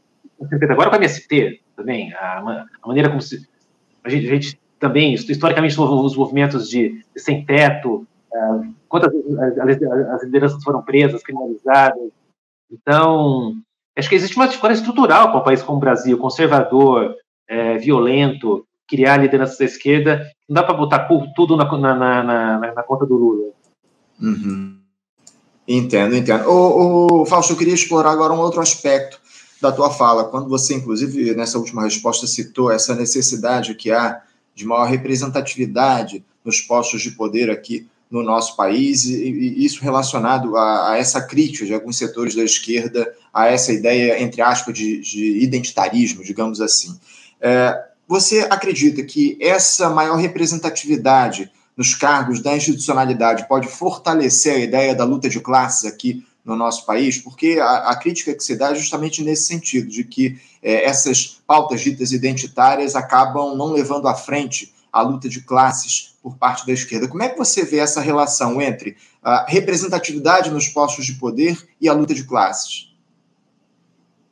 [0.71, 3.47] agora com a MST também, a, a maneira como se,
[4.03, 9.57] a gente, a gente também, historicamente, os movimentos de, de sem teto, uh, quantas as,
[10.13, 12.09] as lideranças foram presas, criminalizadas.
[12.71, 13.55] Então,
[13.97, 17.15] acho que existe uma dificuldade estrutural para um país como o Brasil, conservador,
[17.47, 20.31] é, violento, criar lideranças da esquerda.
[20.47, 23.51] Não dá para botar tudo na, na, na, na, conta do Lula.
[24.21, 24.77] Uhum.
[25.67, 26.49] Entendo, entendo.
[26.49, 29.19] O, o Fausto, eu queria explorar agora um outro aspecto
[29.61, 34.21] da tua fala, quando você, inclusive, nessa última resposta, citou essa necessidade que há
[34.55, 40.57] de maior representatividade nos postos de poder aqui no nosso país, e, e isso relacionado
[40.57, 44.99] a, a, essa crítica de alguns setores da esquerda a essa ideia, entre aspas, de,
[44.99, 46.99] de identitarismo, digamos assim.
[47.39, 54.95] É, você acredita que essa maior representatividade nos cargos da institucionalidade pode fortalecer a ideia
[54.95, 58.71] da luta de classes aqui no nosso país, porque a, a, crítica que se dá
[58.71, 64.15] é justamente nesse sentido, de que é, essas pautas ditas identitárias acabam não levando à
[64.15, 67.07] frente a luta de classes por parte da esquerda.
[67.07, 71.87] Como é que você vê essa relação entre a representatividade nos postos de poder e
[71.87, 72.89] a luta de classes?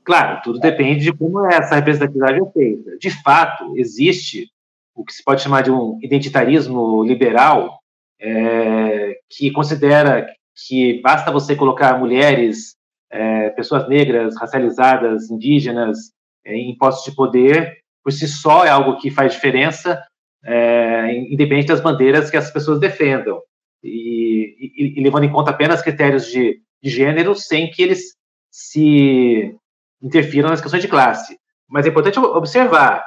[0.04, 2.98] Claro, tudo depende de como essa representatividade é feita.
[2.98, 4.50] De fato, existe
[4.96, 7.80] o que se pode chamar de um identitarismo liberal,
[8.20, 10.28] é, que considera
[10.66, 12.76] que basta você colocar mulheres,
[13.12, 16.12] é, pessoas negras, racializadas, indígenas
[16.46, 20.02] é, em postos de poder, por si só é algo que faz diferença,
[20.44, 23.40] é, independente das bandeiras que as pessoas defendam,
[23.84, 28.16] e, e, e levando em conta apenas critérios de, de gênero, sem que eles
[28.50, 29.56] se
[30.02, 31.38] interfiram nas questões de classe.
[31.70, 33.04] Mas é importante observar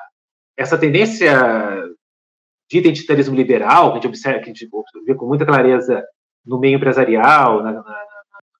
[0.56, 1.34] essa tendência
[2.70, 4.68] de identitarismo liberal, que a gente observa, que a gente
[5.06, 6.04] vê com muita clareza
[6.44, 7.96] no meio empresarial, na, na,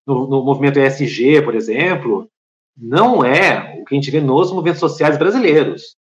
[0.06, 2.28] no, no, movimento ESG, por exemplo,
[2.76, 5.96] não é o que a gente vê nos movimentos sociais brasileiros.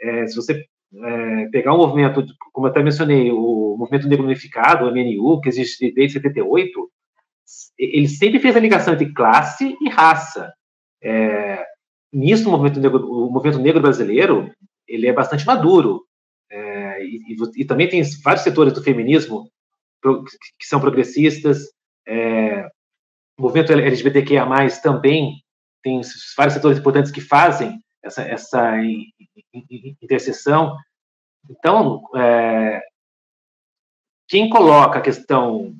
[0.00, 0.64] É, se você
[1.02, 5.48] é, pegar um movimento, como eu até mencionei, o Movimento Negro Unificado, o MNU, que
[5.48, 6.90] existe desde 78,
[7.78, 10.52] ele sempre fez a ligação entre classe e raça.
[11.02, 11.64] É,
[12.12, 14.50] nisso, o movimento, negro, o movimento negro brasileiro,
[14.86, 16.04] ele é bastante maduro.
[16.50, 19.50] É, e, e, também tem vários setores do feminismo
[20.58, 21.70] que são progressistas.
[22.06, 22.66] É,
[23.38, 24.46] o movimento LGBTQIA+,
[24.82, 25.42] também
[25.82, 26.00] tem
[26.36, 28.74] vários setores importantes que fazem essa, essa
[30.02, 30.76] interseção.
[31.48, 32.80] Então, é,
[34.28, 35.74] quem coloca a questão.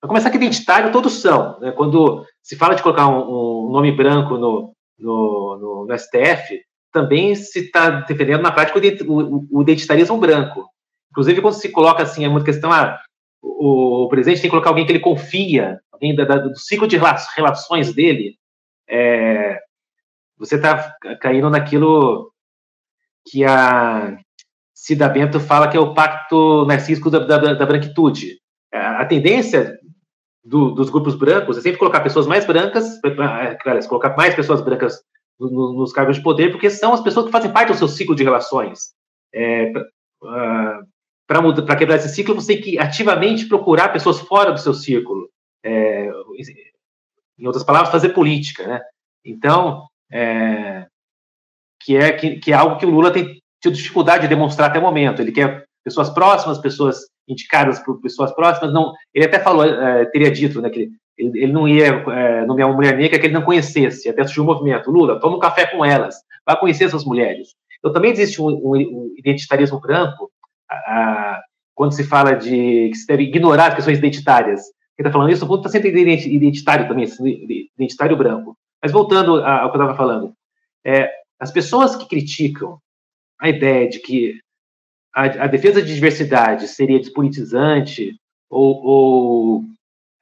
[0.00, 1.58] Para começar, que identitário todos são.
[1.60, 1.72] Né?
[1.72, 7.34] Quando se fala de colocar um, um nome branco no, no, no, no, STF, também
[7.34, 10.66] se está defendendo na prática o, o, identitarismo branco.
[11.10, 12.98] Inclusive, quando se coloca assim, é muita questão, ah,
[13.42, 16.86] o, o, presidente tem que colocar alguém que ele confia, alguém da, da, do ciclo
[16.86, 18.36] de relações dele,
[18.88, 19.60] é,
[20.38, 22.32] você está caindo naquilo
[23.30, 24.16] que a
[24.74, 28.38] Cida Bento fala que é o pacto narcísico da, da, da branquitude.
[28.72, 29.78] A tendência
[30.44, 33.00] do, dos grupos brancos é sempre colocar pessoas mais brancas,
[33.60, 35.02] claro, colocar mais pessoas brancas
[35.38, 38.14] no, nos cargos de poder, porque são as pessoas que fazem parte do seu ciclo
[38.14, 38.92] de relações.
[39.34, 39.70] É,
[40.22, 40.86] uh,
[41.28, 45.28] para quebrar esse ciclo, você tem que ativamente procurar pessoas fora do seu círculo.
[45.62, 46.10] É,
[47.38, 48.80] em outras palavras, fazer política, né?
[49.24, 50.86] Então, é,
[51.82, 54.78] que, é, que, que, é algo que o Lula tem tido dificuldade de demonstrar até
[54.78, 55.20] o momento.
[55.20, 58.72] Ele quer pessoas próximas, pessoas indicadas por pessoas próximas.
[58.72, 60.88] Não, ele até falou, é, teria dito, né, que
[61.18, 64.08] ele, ele não ia é, nomear uma mulher negra que ele não conhecesse.
[64.08, 64.90] Até surgiu um movimento.
[64.90, 67.54] Lula, toma um café com elas, vai conhecer essas mulheres.
[67.78, 70.30] Então também existe um, um, um identitarismo branco
[70.70, 71.42] a,
[71.74, 74.62] quando se fala de que se deve ignorar as questões identitárias.
[74.96, 77.06] Quem está falando isso, o ponto está sempre identitário também,
[77.76, 78.56] identitário branco.
[78.82, 80.32] Mas voltando ao que eu estava falando,
[80.84, 82.78] é, as pessoas que criticam
[83.40, 84.40] a ideia de que
[85.14, 88.16] a, a defesa de diversidade seria despolitizante
[88.50, 89.58] ou, ou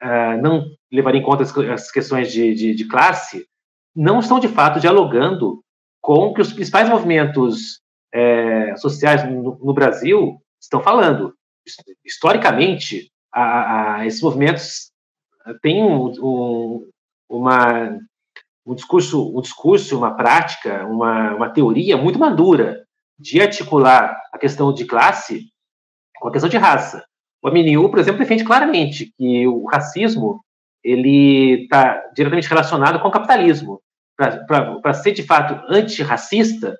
[0.03, 3.47] uh, não levaria em conta as, as questões de, de, de, classe,
[3.95, 5.61] não estão de fato dialogando
[6.01, 7.81] com que os principais movimentos
[8.17, 11.35] é, sociais no, no, Brasil estão falando.
[12.05, 14.91] Historicamente, a, a, esses movimentos
[15.61, 16.91] têm um, um,
[17.29, 17.99] uma
[18.65, 22.85] um discurso, um discurso, uma prática, uma, uma teoria muito madura
[23.19, 25.49] de articular a questão de classe
[26.19, 27.05] com a questão de raça.
[27.43, 30.41] O MNU, por exemplo, defende claramente que o racismo
[30.83, 33.81] ele está diretamente relacionado com o capitalismo.
[34.17, 36.77] Para ser de fato antirracista,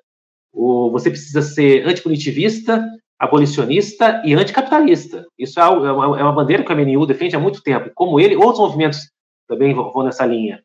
[0.53, 2.85] você precisa ser antipunitivista,
[3.19, 5.25] abolicionista e anticapitalista.
[5.37, 7.91] Isso é, é uma, é uma bandeira que o MNU defende há muito tempo.
[7.93, 9.11] Como ele, outros movimentos
[9.47, 10.61] também vão nessa linha.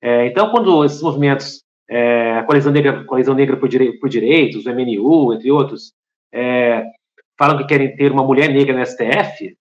[0.00, 4.66] É, então, quando esses movimentos, é, a Coalizão Negra, Coalizão Negra por, Direi por Direitos,
[4.66, 5.92] o MNU, entre outros,
[6.32, 6.84] é,
[7.36, 9.56] falam que querem ter uma mulher negra no STF,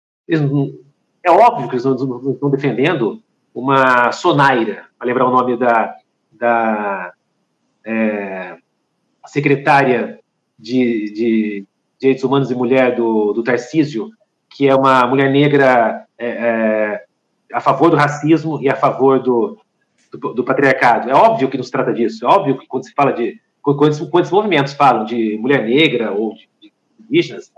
[1.24, 3.22] é óbvio que eles não estão defendendo
[3.54, 5.94] uma sonaira, para lembrar o nome da,
[6.32, 7.12] da
[7.84, 8.51] é,
[9.32, 10.20] secretária
[10.58, 11.66] de, de,
[11.98, 14.10] Direitos Humanos e Mulher do, do Tarcísio,
[14.50, 17.04] que é uma mulher negra é, é,
[17.50, 19.58] a favor do racismo e a favor do,
[20.12, 21.08] do, do, patriarcado.
[21.08, 22.26] É óbvio que não se trata disso.
[22.26, 23.40] É óbvio que quando se fala de.
[23.62, 23.78] Quando,
[24.10, 27.50] quando esses movimentos falam de mulher negra ou de, de indígenas,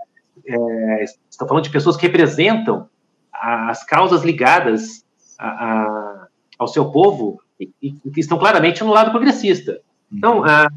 [0.47, 2.87] é, estão falando de pessoas que representam
[3.33, 5.03] as causas ligadas
[5.37, 9.81] a, a, ao seu povo e, e, que estão claramente no lado progressista.
[10.11, 10.69] Então, a,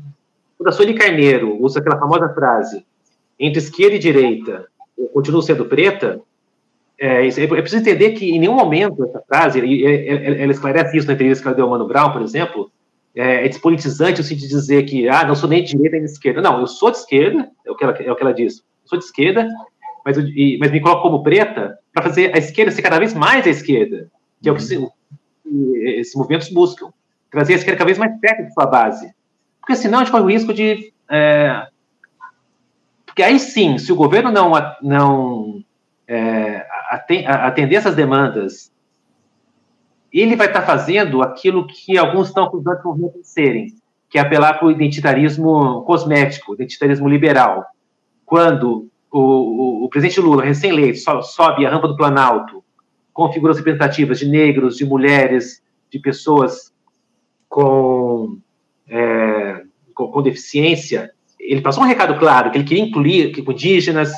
[0.58, 2.84] quando a Sueli Carneiro usa aquela famosa frase
[3.38, 4.66] entre esquerda e direita,
[4.98, 6.20] eu continuo sendo preta,
[7.00, 11.42] é, é, preciso entender que em nenhum momento essa frase, ela esclarece isso na entrevista
[11.42, 12.72] que ela deu ao Mano Brown, por exemplo,
[13.14, 16.04] é, é despolitizante o sentido de dizer que, ah, não sou nem de direita nem
[16.04, 16.42] de esquerda.
[16.42, 18.58] Não, eu sou de esquerda, é o que ela, é o que ela diz.
[18.58, 19.48] Eu sou de esquerda,
[20.04, 20.24] mas, eu,
[20.58, 24.10] mas me coloco como preta para fazer a esquerda ser cada vez mais à esquerda,
[24.42, 26.90] que é o que, se, que esses movimentos buscam.
[27.30, 29.12] Trazer a esquerda cada vez mais perto de sua base.
[29.68, 30.94] Porque senão a gente corre o risco de.
[31.10, 31.66] É,
[33.04, 34.50] porque aí sim, se o governo não,
[34.80, 35.62] não
[36.08, 36.66] é,
[37.20, 38.72] atender essas demandas,
[40.10, 43.74] ele vai estar fazendo aquilo que alguns estão acusando o movimento de serem,
[44.08, 47.66] que é apelar para o identitarismo cosmético, identitarismo liberal.
[48.24, 52.64] Quando o, o, o presidente Lula, recém-eleito, sobe a rampa do Planalto
[53.12, 56.72] com figuras representativas de negros, de mulheres, de pessoas
[57.50, 58.38] com,
[58.88, 59.62] é,
[59.94, 64.12] com, com, deficiência, ele passou um recado claro, que ele queria incluir que, indígenas,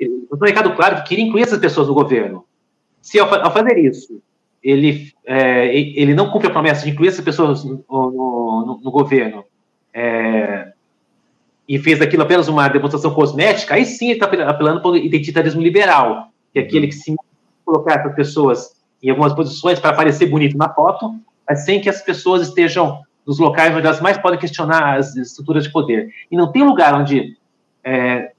[0.00, 2.44] um recado claro que queria incluir essas pessoas no governo.
[3.00, 4.20] Se ao, ao fazer isso,
[4.62, 9.44] ele, é, ele não cumpre a promessa de incluir essas pessoas no, no, no governo
[9.92, 10.72] é,
[11.68, 15.60] e fez aquilo apenas uma demonstração cosmética, aí sim ele está apelando para o identitarismo
[15.60, 17.14] liberal, que é aquele que se
[17.64, 21.14] colocar essas pessoas em algumas posições para parecer bonito na foto,
[21.48, 25.64] mas sem que as pessoas estejam nos locais onde elas mais podem questionar as estruturas
[25.64, 26.12] de poder.
[26.30, 27.36] E não tem lugar onde
[27.82, 28.32] é,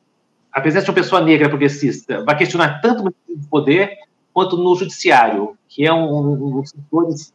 [0.52, 3.98] a presença de uma pessoa negra progressista vai questionar tanto o poder
[4.34, 7.34] quanto no judiciário, que é um, um dos setores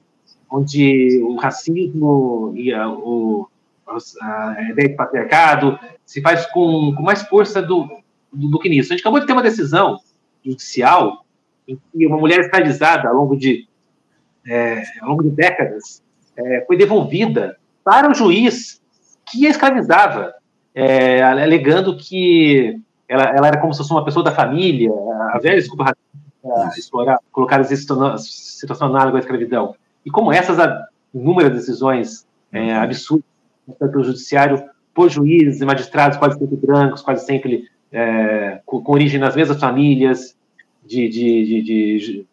[0.51, 3.49] onde o racismo e a, o,
[4.23, 7.89] a ideia de patriarcado se faz com, com mais força do,
[8.33, 8.93] do, do, que nisso.
[8.93, 9.99] A gente acabou de ter uma decisão
[10.45, 11.25] judicial
[11.69, 13.69] em que uma mulher escravizada ao longo de,
[14.47, 16.03] é, ao longo de décadas
[16.45, 18.81] é, foi devolvida para o juiz
[19.27, 20.35] que a escravizava,
[20.75, 24.91] é, alegando que ela, ela, era como se fosse uma pessoa da família,
[25.33, 25.97] a velha desculpa
[26.77, 29.75] explorar, colocar as situação análoga à escravidão.
[30.05, 30.59] E como essas
[31.15, 33.25] inúmeras decisões é, absurdas
[33.79, 34.65] pelo judiciário
[34.95, 39.59] por juízes e magistrados quase sempre brancos, quase sempre é, com, com, origem nas mesmas
[39.59, 40.37] famílias,
[40.85, 42.27] de, de, de, de,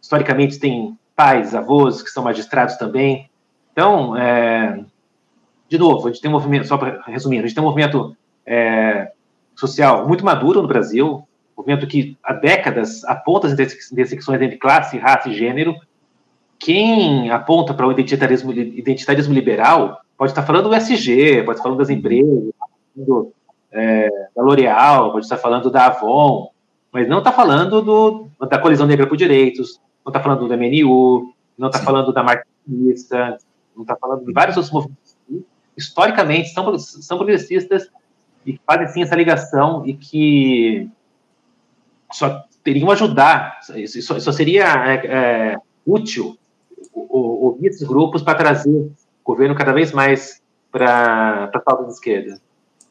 [0.00, 3.30] historicamente tem pais, avós que são magistrados também.
[3.72, 4.84] Então, é,
[5.68, 8.16] de novo, a gente tem um movimento, só para resumir, a gente tem um movimento
[8.46, 9.12] é,
[9.54, 13.52] social muito maduro no Brasil, um movimento que há décadas aponta as
[13.92, 15.74] intersecções entre classe, raça e gênero.
[16.58, 21.78] Quem aponta para o identitarismo, identitarismo liberal pode estar falando do SG, pode estar falando
[21.78, 22.50] das empresas,
[22.94, 23.32] do,
[23.72, 26.50] é, da L'Oréal, pode estar falando da Avon,
[26.92, 31.34] mas não está falando do, da colisão negra por direitos, não está falando do MNU,
[31.56, 33.38] não está falando da marxista,
[33.74, 35.44] não está falando de vários outros movimentos que,
[35.76, 37.88] historicamente, são, são progressistas
[38.44, 40.90] e que fazem sim essa ligação e que
[42.12, 43.58] só teriam ajudar,
[44.02, 46.38] só, só seria é, é, útil
[46.92, 48.92] ouvir esses grupos para trazer o
[49.24, 52.40] governo cada vez mais para a pauta de esquerda.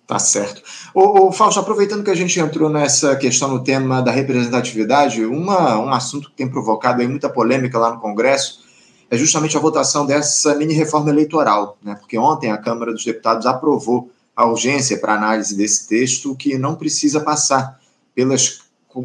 [0.06, 0.62] Tá certo.
[0.94, 5.94] O, Fausto, aproveitando que a gente entrou nessa questão no tema da representatividade, uma, um
[5.94, 8.64] assunto que tem provocado aí muita polêmica lá no Congresso
[9.10, 11.96] é justamente a votação dessa mini reforma eleitoral, né?
[11.96, 16.76] Porque ontem a Câmara dos Deputados aprovou a urgência para análise desse texto que não
[16.76, 17.80] precisa passar
[18.16, 18.62] pelas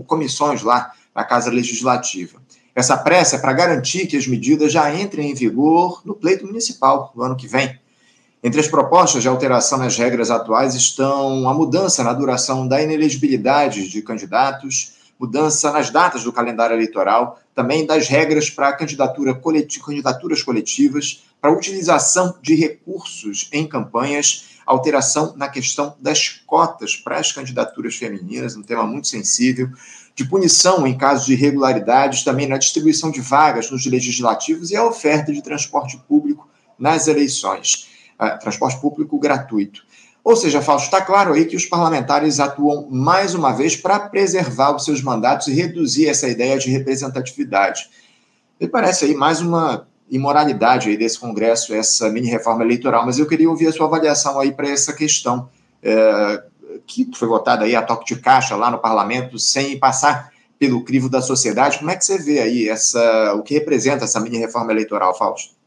[0.07, 2.41] comissões lá na Casa Legislativa.
[2.75, 7.13] Essa pressa é para garantir que as medidas já entrem em vigor no pleito municipal
[7.15, 7.79] no ano que vem.
[8.43, 13.89] Entre as propostas de alteração nas regras atuais estão a mudança na duração da inelegibilidade
[13.89, 21.25] de candidatos, mudança nas datas do calendário eleitoral, também das regras para candidatura candidaturas coletivas,
[21.41, 28.55] para utilização de recursos em campanhas, alteração na questão das cotas para as candidaturas femininas,
[28.55, 29.69] um tema muito sensível,
[30.15, 34.85] de punição em casos de irregularidades, também na distribuição de vagas nos legislativos e a
[34.85, 37.98] oferta de transporte público nas eleições
[38.41, 39.83] transporte público gratuito.
[40.25, 44.75] Ou seja, Fausto, está claro aí que os parlamentares atuam mais uma vez para preservar
[44.77, 47.89] os seus mandatos e reduzir essa ideia de representatividade.
[48.61, 53.27] Me parece aí mais uma imoralidade aí desse Congresso, essa mini reforma eleitoral, mas eu
[53.27, 55.49] queria ouvir a sua avaliação aí para essa questão
[55.83, 56.43] é,
[56.87, 61.09] que foi votada aí a toque de caixa lá no parlamento sem passar pelo crivo
[61.09, 61.79] da sociedade.
[61.79, 65.58] Como é que você vê aí essa, o que representa essa mini reforma eleitoral, Fausto?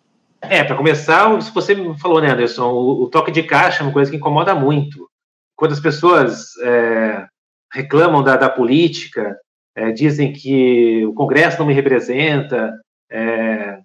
[0.43, 2.71] É, para começar, isso você falou, né, Anderson?
[2.71, 5.09] O, o, toque de caixa é uma coisa que incomoda muito.
[5.55, 7.27] Quando as pessoas é,
[7.71, 9.37] reclamam da, da política,
[9.75, 12.73] é, dizem que o Congresso não me representa,
[13.09, 13.79] é,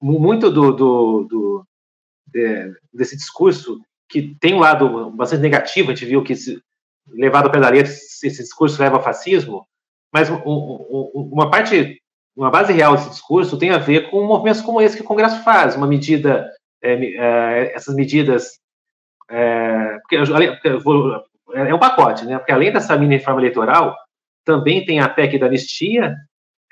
[0.00, 1.66] muito do, do, do
[2.26, 6.62] de, desse discurso que tem um lado bastante negativo, a gente viu que se,
[7.08, 9.66] levado ao pé da letra, esse discurso leva ao fascismo,
[10.12, 12.00] mas um, um, uma parte
[12.38, 15.42] uma base real desse discurso tem a ver com movimentos como esse que o Congresso
[15.42, 16.48] faz, uma medida,
[16.80, 18.60] é, é, essas medidas,
[19.28, 20.16] é, porque,
[21.54, 22.38] é um pacote, né?
[22.38, 23.96] Porque além dessa mini reforma eleitoral,
[24.44, 26.14] também tem a PEC da anistia,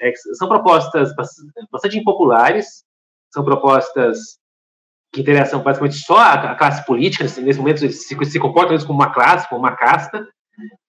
[0.01, 2.85] é, são propostas bastante impopulares,
[3.33, 4.39] são propostas
[5.13, 9.49] que interessam basicamente só a, classe política, nesse momento se, se comportam como uma classe,
[9.49, 10.29] como uma casta,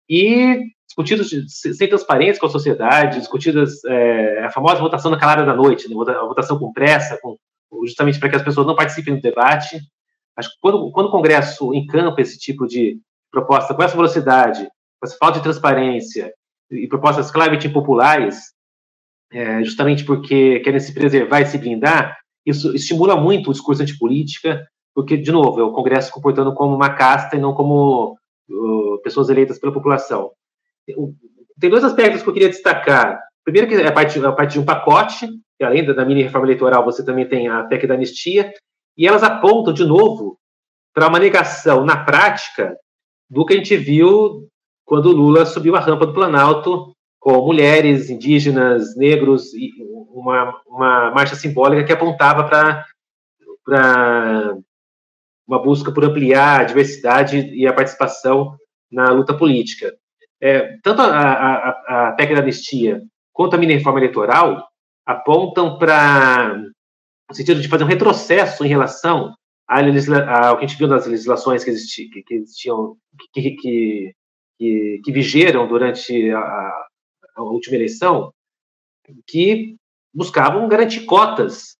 [0.09, 0.61] e
[0.92, 5.88] discutidos sem transparência com a sociedade, discutidas é, a famosa votação na calada da noite,
[5.88, 7.38] né, a votação com pressa, com,
[7.86, 9.80] justamente para que as pessoas não participem do debate.
[10.36, 13.00] Acho que quando, quando o Congresso encampa esse tipo de
[13.32, 14.64] proposta com essa velocidade,
[15.00, 16.34] com essa falta de transparência
[16.70, 18.52] e propostas claramente impopulares,
[19.32, 24.68] é, justamente porque querem se preservar e se blindar, isso estimula muito o discurso antipolítica,
[24.94, 28.18] porque, de novo, é o Congresso se comportando como uma casta e não como
[28.50, 30.32] uh, pessoas eleitas pela população.
[31.60, 34.66] Tem dois aspectos que eu queria destacar primeiro que é parte, a parte de um
[34.66, 35.28] pacote,
[35.58, 38.54] que além da mini reforma eleitoral, você também tem a PEC da anistia,
[38.98, 40.38] e elas apontam, de novo,
[40.94, 42.76] para uma negação, na prática,
[43.30, 44.48] do que a gente viu
[44.86, 49.72] quando o Lula subiu a rampa do Planalto com mulheres, indígenas, negros, e
[50.10, 52.44] uma, uma marcha simbólica que apontava
[53.64, 54.58] para
[55.48, 58.58] uma busca por ampliar a diversidade e a participação
[58.92, 59.96] na luta política.
[60.42, 64.68] É, tanto a, a, a PEC da anistia quanto a mini reforma eleitoral
[65.06, 66.56] apontam para
[67.30, 69.34] no sentido de fazer um retrocesso em relação
[69.68, 72.98] ao que a gente viu nas legislações que, existi, que existiam,
[73.34, 74.14] que, que,
[74.58, 76.39] que, que vigeram durante a,
[77.38, 78.34] a, última eleição,
[79.26, 79.78] que
[80.14, 81.78] buscavam garantir cotas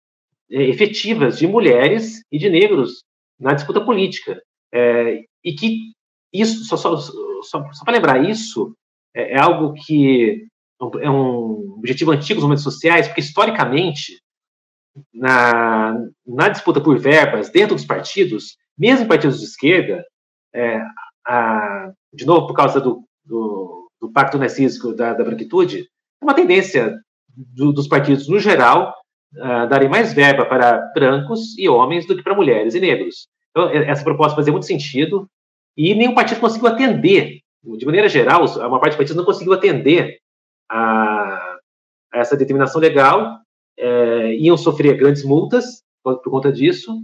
[0.50, 3.04] é, efetivas de mulheres e de negros
[3.38, 4.42] na disputa política.
[4.74, 5.92] É, e que
[6.34, 8.76] isso, só, só, só, só para lembrar, isso
[9.16, 10.46] é, é, algo que
[11.02, 14.22] é um objetivo antigo dos movimentos sociais, porque historicamente,
[15.14, 20.04] na, na disputa por verbas dentro dos partidos, mesmo partidos de esquerda,
[20.54, 20.82] é,
[21.28, 25.88] a, de novo por causa do, do, do pacto narcísico da, da branquitude,
[26.22, 26.98] é uma tendência
[27.36, 28.94] do, dos partidos no geral
[29.36, 33.28] uh, darem mais verba para brancos e homens do que para mulheres e negros.
[33.52, 35.28] Então, essa proposta fazia muito sentido
[35.76, 37.40] e nenhum partido conseguiu atender.
[37.64, 40.18] De maneira geral, uma parte dos partidos não conseguiu atender
[40.70, 41.58] a,
[42.14, 43.40] a essa determinação legal,
[43.78, 47.04] é, iam sofrer grandes multas por, por conta disso,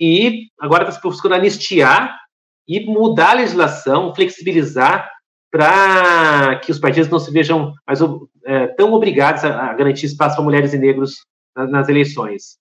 [0.00, 2.18] e agora está se buscando anistiar
[2.66, 5.10] e mudar a legislação, flexibilizar
[5.50, 8.00] para que os partidos não se vejam mais
[8.44, 11.14] é, tão obrigados a, a, garantir espaço para mulheres e negros
[11.54, 12.58] nas, nas eleições.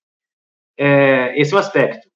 [0.77, 2.07] É, esse é o aspecto.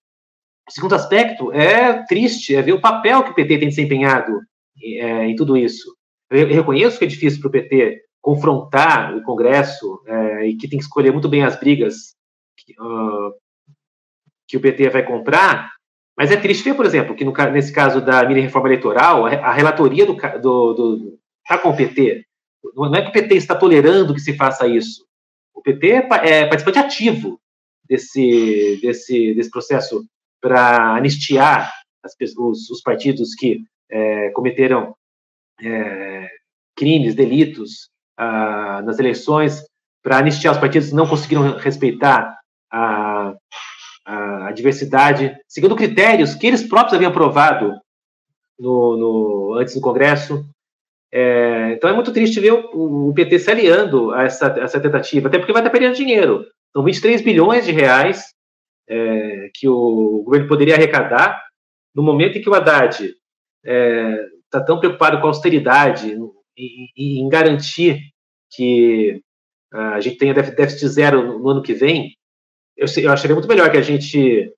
[0.68, 4.42] O segundo aspecto é triste, é ver o papel que o PT tem desempenhado
[4.84, 5.96] é, em tudo isso.
[6.30, 10.78] Eu reconheço que é difícil para o PT confrontar o Congresso é, e que tem
[10.78, 12.16] que escolher muito bem as brigas
[12.58, 13.34] que, uh,
[14.46, 15.72] que, o PT vai comprar,
[16.18, 19.54] mas é triste ver, por exemplo, que no, nesse caso da mini reforma eleitoral, a
[19.54, 22.26] relatoria do, do, do tá com o PT.
[22.76, 25.06] Não é que o PT está tolerando que se faça isso.
[25.54, 27.40] O PT é, é participante ativo
[27.88, 30.04] desse, desse, desse processo
[30.48, 31.70] para anistiar
[32.38, 33.60] os, partidos que
[33.92, 34.96] é, cometeram
[35.62, 36.30] é,
[36.74, 39.62] crimes, delitos ah, nas eleições,
[40.02, 42.40] para anistiar os partidos que não conseguiram respeitar
[42.72, 43.34] a,
[44.06, 47.74] a, a, diversidade, seguindo critérios que eles próprios haviam aprovado
[48.58, 50.46] no, no antes do Congresso.
[51.12, 55.28] É, então é muito triste ver o, o, PT se aliando a essa, essa tentativa,
[55.28, 56.46] até porque vai estar perdendo dinheiro.
[56.74, 58.37] São 23 bilhões de reais
[58.88, 61.42] é, que o governo poderia arrecadar
[61.94, 63.18] no momento em que o Haddad está
[63.66, 66.16] é, tá tão preocupado com a austeridade
[66.58, 68.00] e, em garantir
[68.52, 69.22] que
[69.72, 72.16] a gente tenha déficit zero no, no ano que vem,
[72.76, 74.54] eu, eu, acharia muito melhor que a gente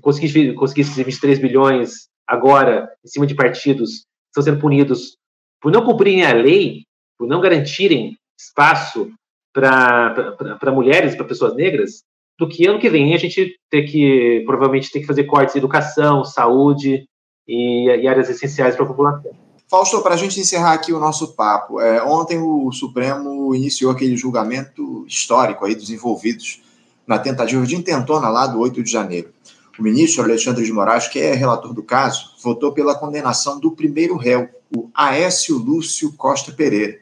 [0.00, 5.16] conseguisse, conseguisse 23 bilhões agora em cima de partidos que estão sendo punidos
[5.60, 6.84] por não cumprirem a lei,
[7.18, 9.10] por não garantirem espaço
[9.52, 12.04] para mulheres, para pessoas negras,
[12.38, 15.58] do que ano que vem a gente ter que, provavelmente, ter que fazer cortes em
[15.58, 17.08] educação, saúde
[17.48, 19.32] e, e áreas essenciais para a população.
[19.68, 24.16] Fausto, para a gente encerrar aqui o nosso papo, é, ontem o Supremo iniciou aquele
[24.16, 26.62] julgamento histórico aí dos envolvidos
[27.06, 29.30] na tentativa de intentona lá do 8 de janeiro.
[29.78, 34.16] O ministro Alexandre de Moraes, que é relator do caso, votou pela condenação do primeiro
[34.16, 36.98] réu, o Aécio Lúcio Costa Pereira.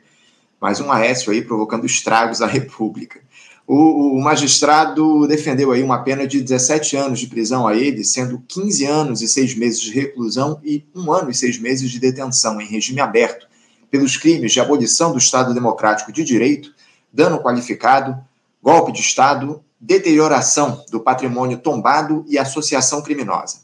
[0.60, 3.20] Mais um Aécio aí provocando estragos à República.
[3.66, 8.42] O, o, magistrado defendeu aí uma pena de 17 anos de prisão a ele, sendo
[8.46, 12.60] 15 anos e 6 meses de reclusão e um ano e 6 meses de detenção
[12.60, 13.46] em regime aberto,
[13.90, 16.74] pelos crimes de abolição do Estado Democrático de Direito,
[17.10, 18.18] dano qualificado,
[18.62, 23.58] golpe de Estado, deterioração do patrimônio tombado e associação criminosa.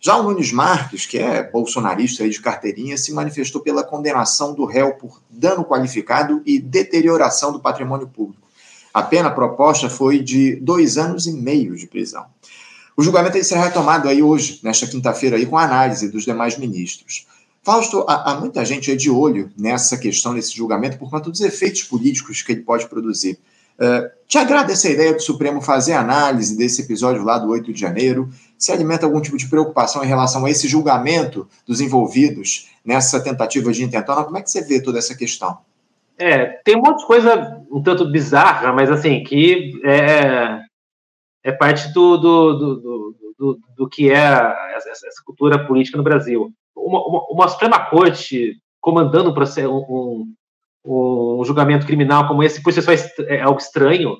[0.00, 4.94] Já o Nunes Marques, que é bolsonarista de carteirinha, se manifestou pela condenação do réu
[4.94, 8.43] por dano qualificado e deterioração do patrimônio público.
[8.94, 12.26] A pena proposta foi de dois anos e meio de prisão.
[12.96, 17.26] O julgamento será retomado aí hoje, nesta quinta-feira, aí, com a análise dos demais ministros.
[17.60, 21.82] Fausto, há, muita gente aí de olho nessa questão, nesse julgamento, por conta dos efeitos
[21.82, 23.36] políticos que ele pode produzir.
[23.76, 27.80] Uh, te agrada essa ideia do Supremo fazer análise desse episódio lá do 8 de
[27.80, 28.30] janeiro?
[28.56, 33.72] Se alimenta algum tipo de preocupação em relação a esse julgamento dos envolvidos nessa tentativa
[33.72, 34.22] de intentona?
[34.22, 35.58] Como é que você vê toda essa questão?
[36.18, 40.60] É, tem um monte de coisa um tanto bizarra, mas assim, que é,
[41.42, 44.16] é parte do, do, do, do, do que é
[44.76, 46.52] essa, cultura política no Brasil.
[46.76, 49.34] Uma, uma, uma Suprema Corte comandando
[49.68, 50.34] um,
[50.84, 54.16] um, um julgamento criminal como esse, por si só é, é algo estranho,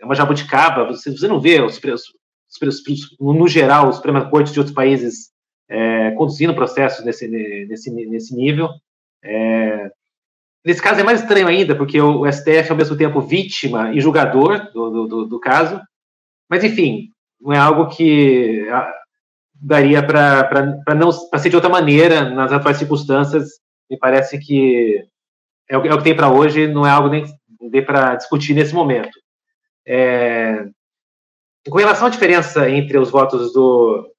[0.00, 1.80] é uma jabuticaba, você, você não vê, os,
[3.18, 5.30] no geral, os Suprema Corte de outros países
[5.68, 7.26] é, conduzindo processos nesse,
[7.66, 8.70] nesse, nesse nível.
[9.22, 9.90] É,
[10.64, 14.00] nesse caso é mais estranho ainda, porque o, STF é ao mesmo tempo vítima e
[14.00, 15.80] julgador do, do, do caso,
[16.48, 18.66] mas enfim, não é algo que
[19.54, 23.48] daria para não ser de outra maneira nas atuais circunstâncias.
[23.90, 25.04] Me parece que
[25.68, 28.74] é o, é o que tem para hoje, não é algo nem para discutir nesse
[28.74, 29.18] momento.
[29.86, 30.66] É,
[31.68, 34.10] com relação à diferença entre os votos do,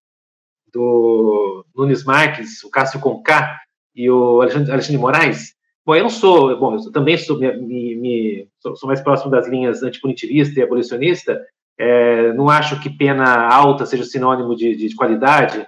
[0.73, 3.59] do Nunes Marques, o Cássio Conká
[3.95, 5.53] e o Alexandre, Alexandre de Moraes,
[5.89, 9.47] bom, eu não sou, bom, eu também sou, me, me, sou, sou mais próximo das
[9.47, 11.41] linhas antipunitivista e abolicionista,
[11.79, 15.65] é, não acho que pena alta seja sinônimo de, de qualidade,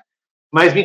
[0.53, 0.76] mas,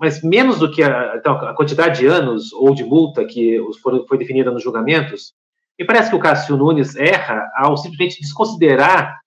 [0.00, 3.60] mas, menos do que a, então, a, quantidade de anos ou de multa que
[4.08, 5.34] foi definida nos julgamentos,
[5.78, 9.20] me parece que o Cássio Nunes erra ao simplesmente desconsiderar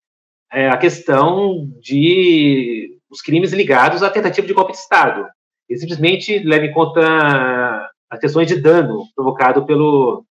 [0.52, 5.26] é, a questão de os crimes ligados à tentativa de golpe de Estado.
[5.70, 7.02] Ele simplesmente leva em conta
[8.14, 10.24] as questões de dano provocado pelo,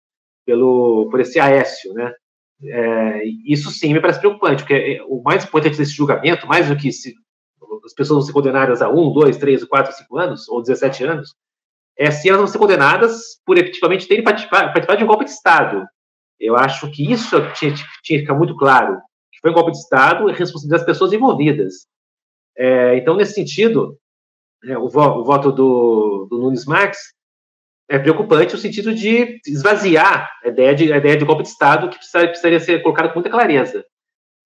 [0.45, 2.13] pelo, por esse Aécio, né?
[2.63, 6.77] É, isso sim me parece preocupante, porque é, o mais importante desse julgamento, mais do
[6.77, 7.15] que se
[7.84, 11.34] as pessoas vão ser condenadas a um, dois, três, quatro, cinco anos, ou 17 anos,
[11.97, 15.32] é se elas vão ser condenadas por efetivamente terem participado, participado de um golpe de
[15.32, 15.84] Estado.
[16.39, 17.73] Eu acho que isso tinha,
[18.03, 18.97] tinha que ficar muito claro,
[19.32, 21.88] que foi um golpe de Estado e responsabilidade das pessoas envolvidas.
[22.55, 23.97] É, então, nesse sentido,
[24.65, 26.99] é, o, vo, o, voto do, do Nunes Marques
[27.92, 31.89] é preocupante no sentido de esvaziar a ideia de, a ideia de golpe de Estado
[31.89, 33.86] que precisaria, precisaria ser colocada com muita clareza.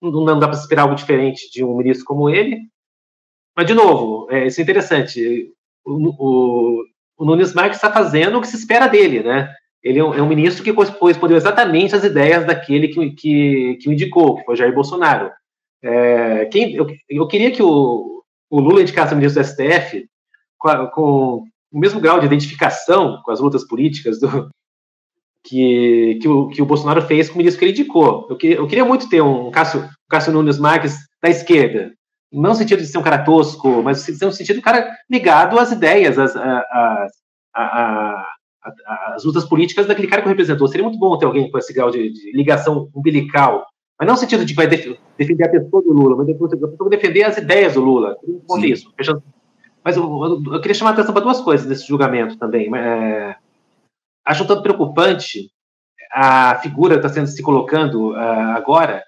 [0.02, 2.58] Não, não dá para esperar algo diferente de um ministro como ele.
[3.56, 5.54] Mas, de novo, é, isso é interessante.
[5.86, 6.84] O, o,
[7.20, 9.54] o Nunes Marques está fazendo o que se espera dele, né?
[9.84, 13.90] Ele é um, é um ministro que correspondeu exatamente às ideias daquele que, que, que
[13.90, 15.32] o indicou, que foi Jair Bolsonaro.
[15.84, 20.10] É, quem, eu, eu, queria que o, o Lula indicasse o ministro do STF
[20.58, 21.44] com, com
[21.76, 24.50] o mesmo grau de identificação com as lutas políticas do,
[25.44, 28.28] que, que, o, que o Bolsonaro fez com o ministro que ele indicou.
[28.30, 31.92] Eu, que, eu queria muito ter um Cássio, um Cássio Nunes Marques da esquerda,
[32.32, 35.60] não no sentido de ser um cara tosco, mas no sentido de um cara ligado
[35.60, 37.12] às ideias, às, às,
[37.54, 38.24] às,
[39.14, 40.70] às lutas políticas daquele cara que o representou.
[40.70, 43.66] Seria muito bom ter alguém com esse grau de, de ligação umbilical,
[44.00, 46.28] mas não no sentido de vai defender a pessoa do Lula, mas
[46.90, 48.16] defender as ideias do Lula.
[48.64, 48.94] Isso,
[49.86, 52.76] mas eu, eu, eu, queria chamar a atenção para duas coisas desse julgamento também.
[52.76, 53.36] É,
[54.26, 55.52] acho um tanto preocupante
[56.12, 59.04] a figura que está sendo se colocando uh, agora,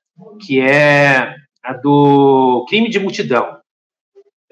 [0.46, 3.58] que é a do crime de multidão.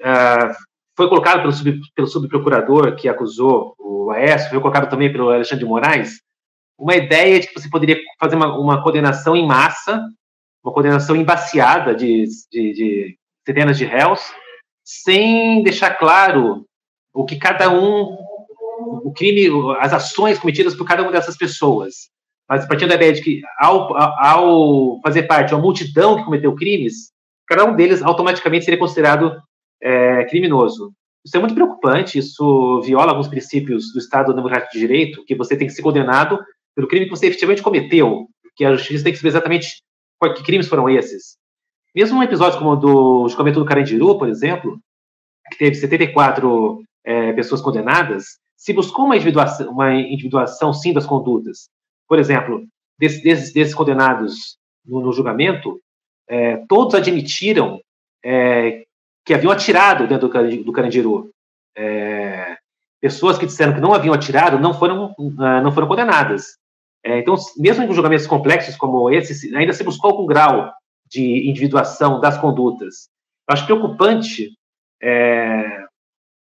[0.00, 0.52] Uh,
[0.96, 5.64] foi colocado pelo, sub, pelo subprocurador que acusou o Aécio, foi colocado também pelo Alexandre
[5.64, 6.20] de Moraes,
[6.76, 10.04] uma ideia de que você poderia fazer uma, uma condenação em massa,
[10.64, 14.20] uma condenação embaciada de, de, de centenas de réus,
[14.86, 16.64] sem deixar claro
[17.12, 18.16] o que cada um,
[19.04, 19.48] o crime,
[19.80, 22.08] as ações cometidas por cada uma dessas pessoas.
[22.48, 26.54] Mas partindo da ideia de que, ao, ao fazer parte de uma multidão que cometeu
[26.54, 27.10] crimes,
[27.48, 29.36] cada um deles automaticamente seria considerado
[29.82, 30.92] é, criminoso.
[31.24, 35.56] Isso é muito preocupante, isso viola alguns princípios do Estado Democrático de Direito, que você
[35.56, 36.38] tem que ser condenado
[36.76, 39.82] pelo crime que você efetivamente cometeu, que a justiça tem que saber exatamente
[40.36, 41.36] que crimes foram esses.
[41.96, 44.78] Mesmo um episódio como o do julgamento do Carandiru, por exemplo,
[45.50, 51.70] que teve 74 é, pessoas condenadas, se buscou uma individuação, uma individuação, sim, das condutas.
[52.06, 52.66] Por exemplo,
[52.98, 55.80] desses, desses, desses condenados no, no julgamento,
[56.28, 57.80] é, todos admitiram
[58.22, 58.84] é,
[59.24, 61.30] que haviam atirado dentro do, do Carandiru.
[61.74, 62.58] É,
[63.00, 66.58] pessoas que disseram que não haviam atirado não foram, uh, não foram condenadas.
[67.02, 70.74] É, então, mesmo em julgamentos complexos como esse, ainda se buscou algum grau
[71.16, 73.08] de individuação das condutas.
[73.48, 74.52] Eu acho preocupante,
[75.02, 75.84] é,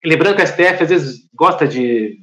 [0.04, 2.18] lembrando que a STF às vezes gosta de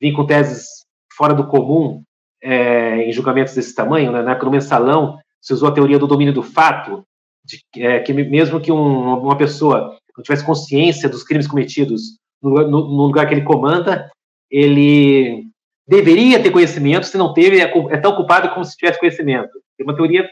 [0.00, 0.66] vir com teses
[1.14, 2.02] fora do comum
[2.42, 4.22] é, em julgamentos desse tamanho, né?
[4.22, 7.04] na época do mensalão, se usou a teoria do domínio do fato,
[7.44, 12.50] de, é, que mesmo que um, uma pessoa não tivesse consciência dos crimes cometidos no,
[12.62, 14.10] no, no, lugar que ele comanda,
[14.50, 15.44] ele
[15.86, 19.50] deveria ter conhecimento, se não teve, é, é tão culpado como se tivesse conhecimento.
[19.78, 20.26] É uma teoria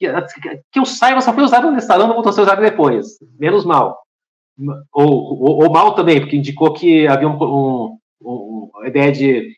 [0.00, 3.18] que, eu saiba só foi usado nesse salão, voltou a ser usado depois.
[3.38, 4.02] Menos mal.
[4.92, 9.56] Ou, ou, ou, mal também, porque indicou que havia um, um, um, uma ideia de.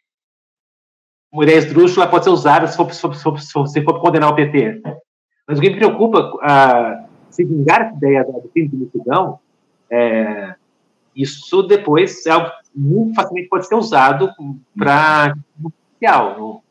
[1.33, 4.31] Uma ideia esdrúxula pode ser usada se for, se for, se for, se for condenar
[4.31, 4.83] o PT.
[5.49, 9.39] Mas o que me preocupa, uh, se vingar essa ideia do crime de multidão,
[9.91, 10.55] é,
[11.17, 14.31] isso depois é algo muito facilmente pode ser usado
[14.77, 15.35] para
[15.93, 16.63] social.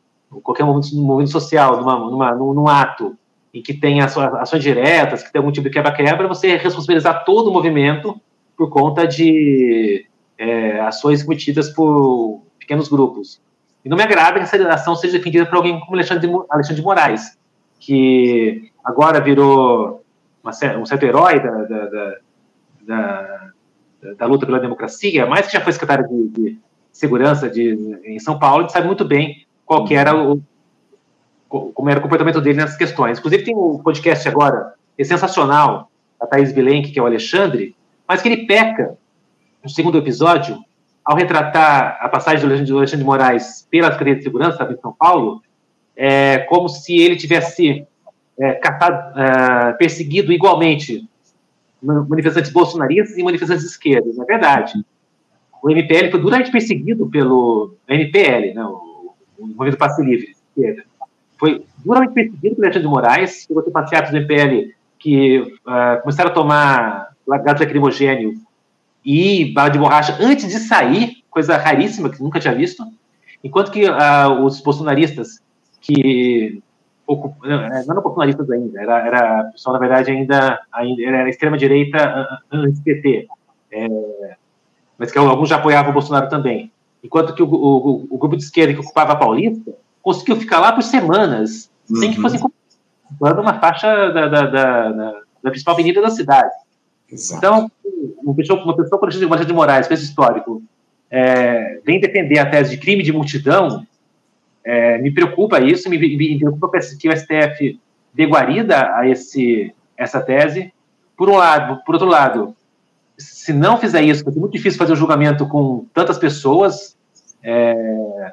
[0.42, 3.16] qualquer movimento, movimento social, numa, numa, num, num ato
[3.52, 7.52] em que tem ações diretas, que tem algum tipo de quebra-quebra, você responsabilizar todo o
[7.52, 8.18] movimento
[8.56, 10.06] por conta de
[10.38, 13.40] é, ações cometidas por pequenos grupos.
[13.84, 16.76] E não me agrada que essa ação seja defendida por alguém como Alexandre de, Alexandre
[16.76, 17.38] de Moraes,
[17.78, 20.02] que agora virou
[20.42, 22.16] uma, um certo herói da, da, da,
[22.82, 23.52] da,
[24.16, 26.58] da luta pela democracia, mas que já foi secretário de, de
[26.92, 30.42] segurança de, em São Paulo, e sabe muito bem qual era o,
[31.74, 33.18] como era o comportamento dele nessas questões.
[33.18, 37.74] Inclusive tem um podcast agora, é sensacional, da Thaís Bilenque, que é o Alexandre,
[38.08, 38.96] mas que ele peca,
[39.62, 40.58] no segundo episódio,
[41.04, 45.42] ao retratar a passagem do Alexandre de Moraes pela Secretaria de Segurança em São Paulo,
[45.96, 47.86] é como se ele tivesse
[48.38, 51.06] é, catado, é, perseguido igualmente
[51.82, 54.08] manifestantes bolsonaristas e manifestantes de esquerda.
[54.14, 54.84] Na é verdade,
[55.62, 60.84] o MPL foi duramente perseguido pelo MPL, né, o, Movimento Passe Livre, esquerda.
[61.42, 66.00] Foi duramente perseguido pelo Alexandre de Moraes, chegou a ter passeatos do MPL que uh,
[66.00, 68.34] começaram a tomar gás lacrimogênio
[69.04, 72.84] e bala de borracha antes de sair, coisa raríssima que nunca tinha visto,
[73.42, 75.42] enquanto que uh, os bolsonaristas,
[75.80, 76.62] que
[77.04, 82.78] pouco, não, eram bolsonaristas ainda, era, era pessoal, na verdade, ainda, ainda era extrema-direita antes
[82.78, 83.26] PT,
[83.72, 83.88] é,
[84.96, 86.70] mas que alguns já apoiavam o Bolsonaro também.
[87.02, 89.72] Enquanto que o, o, o, grupo de esquerda que ocupava a Paulista
[90.02, 91.96] conseguiu ficar lá por semanas, uhum.
[91.96, 92.22] sem que uhum.
[92.22, 94.88] fossem ocupando uma faixa da, da, da,
[95.42, 96.50] da, principal avenida da cidade.
[97.10, 97.38] Exato.
[97.38, 97.70] Então,
[98.22, 100.62] uma pessoa, uma pessoa, por exemplo, de Moraes, peso histórico,
[101.10, 103.86] é, vem defender a tese de crime de multidão,
[104.64, 107.78] é, me preocupa isso, me, me, preocupa que o STF
[108.14, 110.72] dê guarida a esse, essa tese.
[111.16, 112.56] Por um lado, por outro lado,
[113.18, 116.96] se não fizer isso, ser muito difícil fazer o um julgamento com tantas pessoas.
[117.42, 118.32] É,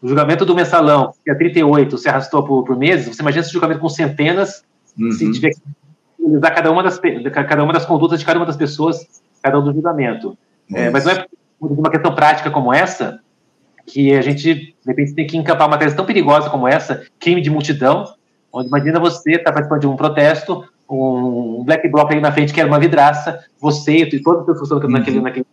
[0.00, 3.52] o julgamento do mensalão, que é 38, se arrastou por, por meses, você imagina esse
[3.52, 4.64] julgamento com centenas,
[4.98, 5.10] uhum.
[5.10, 5.60] se tiver que
[6.24, 7.00] analisar cada uma, das,
[7.32, 9.06] cada uma das condutas de cada uma das pessoas,
[9.42, 10.36] cada um do julgamento.
[10.72, 11.26] É, mas não é
[11.60, 13.20] uma questão prática como essa
[13.86, 17.40] que a gente, de repente, tem que encampar uma tese tão perigosa como essa, crime
[17.40, 18.04] de multidão,
[18.52, 22.52] onde imagina você estar tá participando de um protesto, um black bloc aí na frente
[22.52, 24.90] que era uma vidraça, você e todas as pessoas uhum.
[24.90, 25.46] naquele, naquele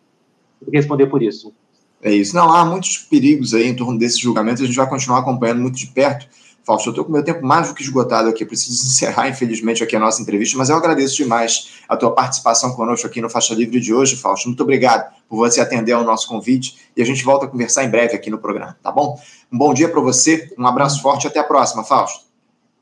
[0.64, 1.54] que responder por isso.
[2.02, 2.36] É isso.
[2.36, 5.78] Não, há muitos perigos aí em torno desse julgamento, a gente vai continuar acompanhando muito
[5.78, 6.28] de perto.
[6.66, 9.96] Fausto, eu estou com meu tempo mais do que esgotado aqui, preciso encerrar, infelizmente, aqui
[9.96, 13.80] a nossa entrevista, mas eu agradeço demais a tua participação conosco aqui no Faixa Livre
[13.80, 14.48] de hoje, Fausto.
[14.48, 17.90] Muito obrigado por você atender ao nosso convite e a gente volta a conversar em
[17.90, 19.20] breve aqui no programa, tá bom?
[19.52, 22.26] Um bom dia para você, um abraço forte e até a próxima, Fausto.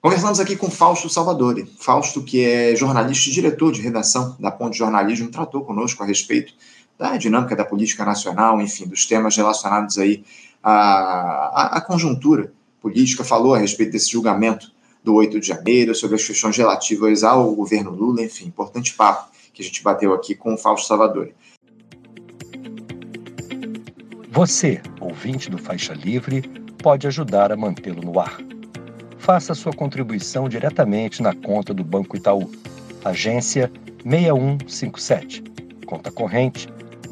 [0.02, 1.66] Conversamos aqui com Fausto Salvadori.
[1.80, 6.54] Fausto, que é jornalista e diretor de redação da Ponte Jornalismo, tratou conosco a respeito
[6.98, 10.24] da dinâmica da política nacional, enfim, dos temas relacionados aí
[10.62, 14.72] à, à, à conjuntura política, falou a respeito desse julgamento
[15.04, 19.62] do 8 de janeiro, sobre as questões relativas ao governo Lula, enfim, importante papo que
[19.62, 21.30] a gente bateu aqui com o Fausto Salvador.
[24.32, 26.42] Você, ouvinte do Faixa Livre,
[26.82, 28.40] pode ajudar a mantê-lo no ar.
[29.20, 32.52] Faça sua contribuição diretamente na conta do Banco Itaú,
[33.06, 33.72] agência
[34.04, 35.44] 6157,
[35.86, 36.68] conta corrente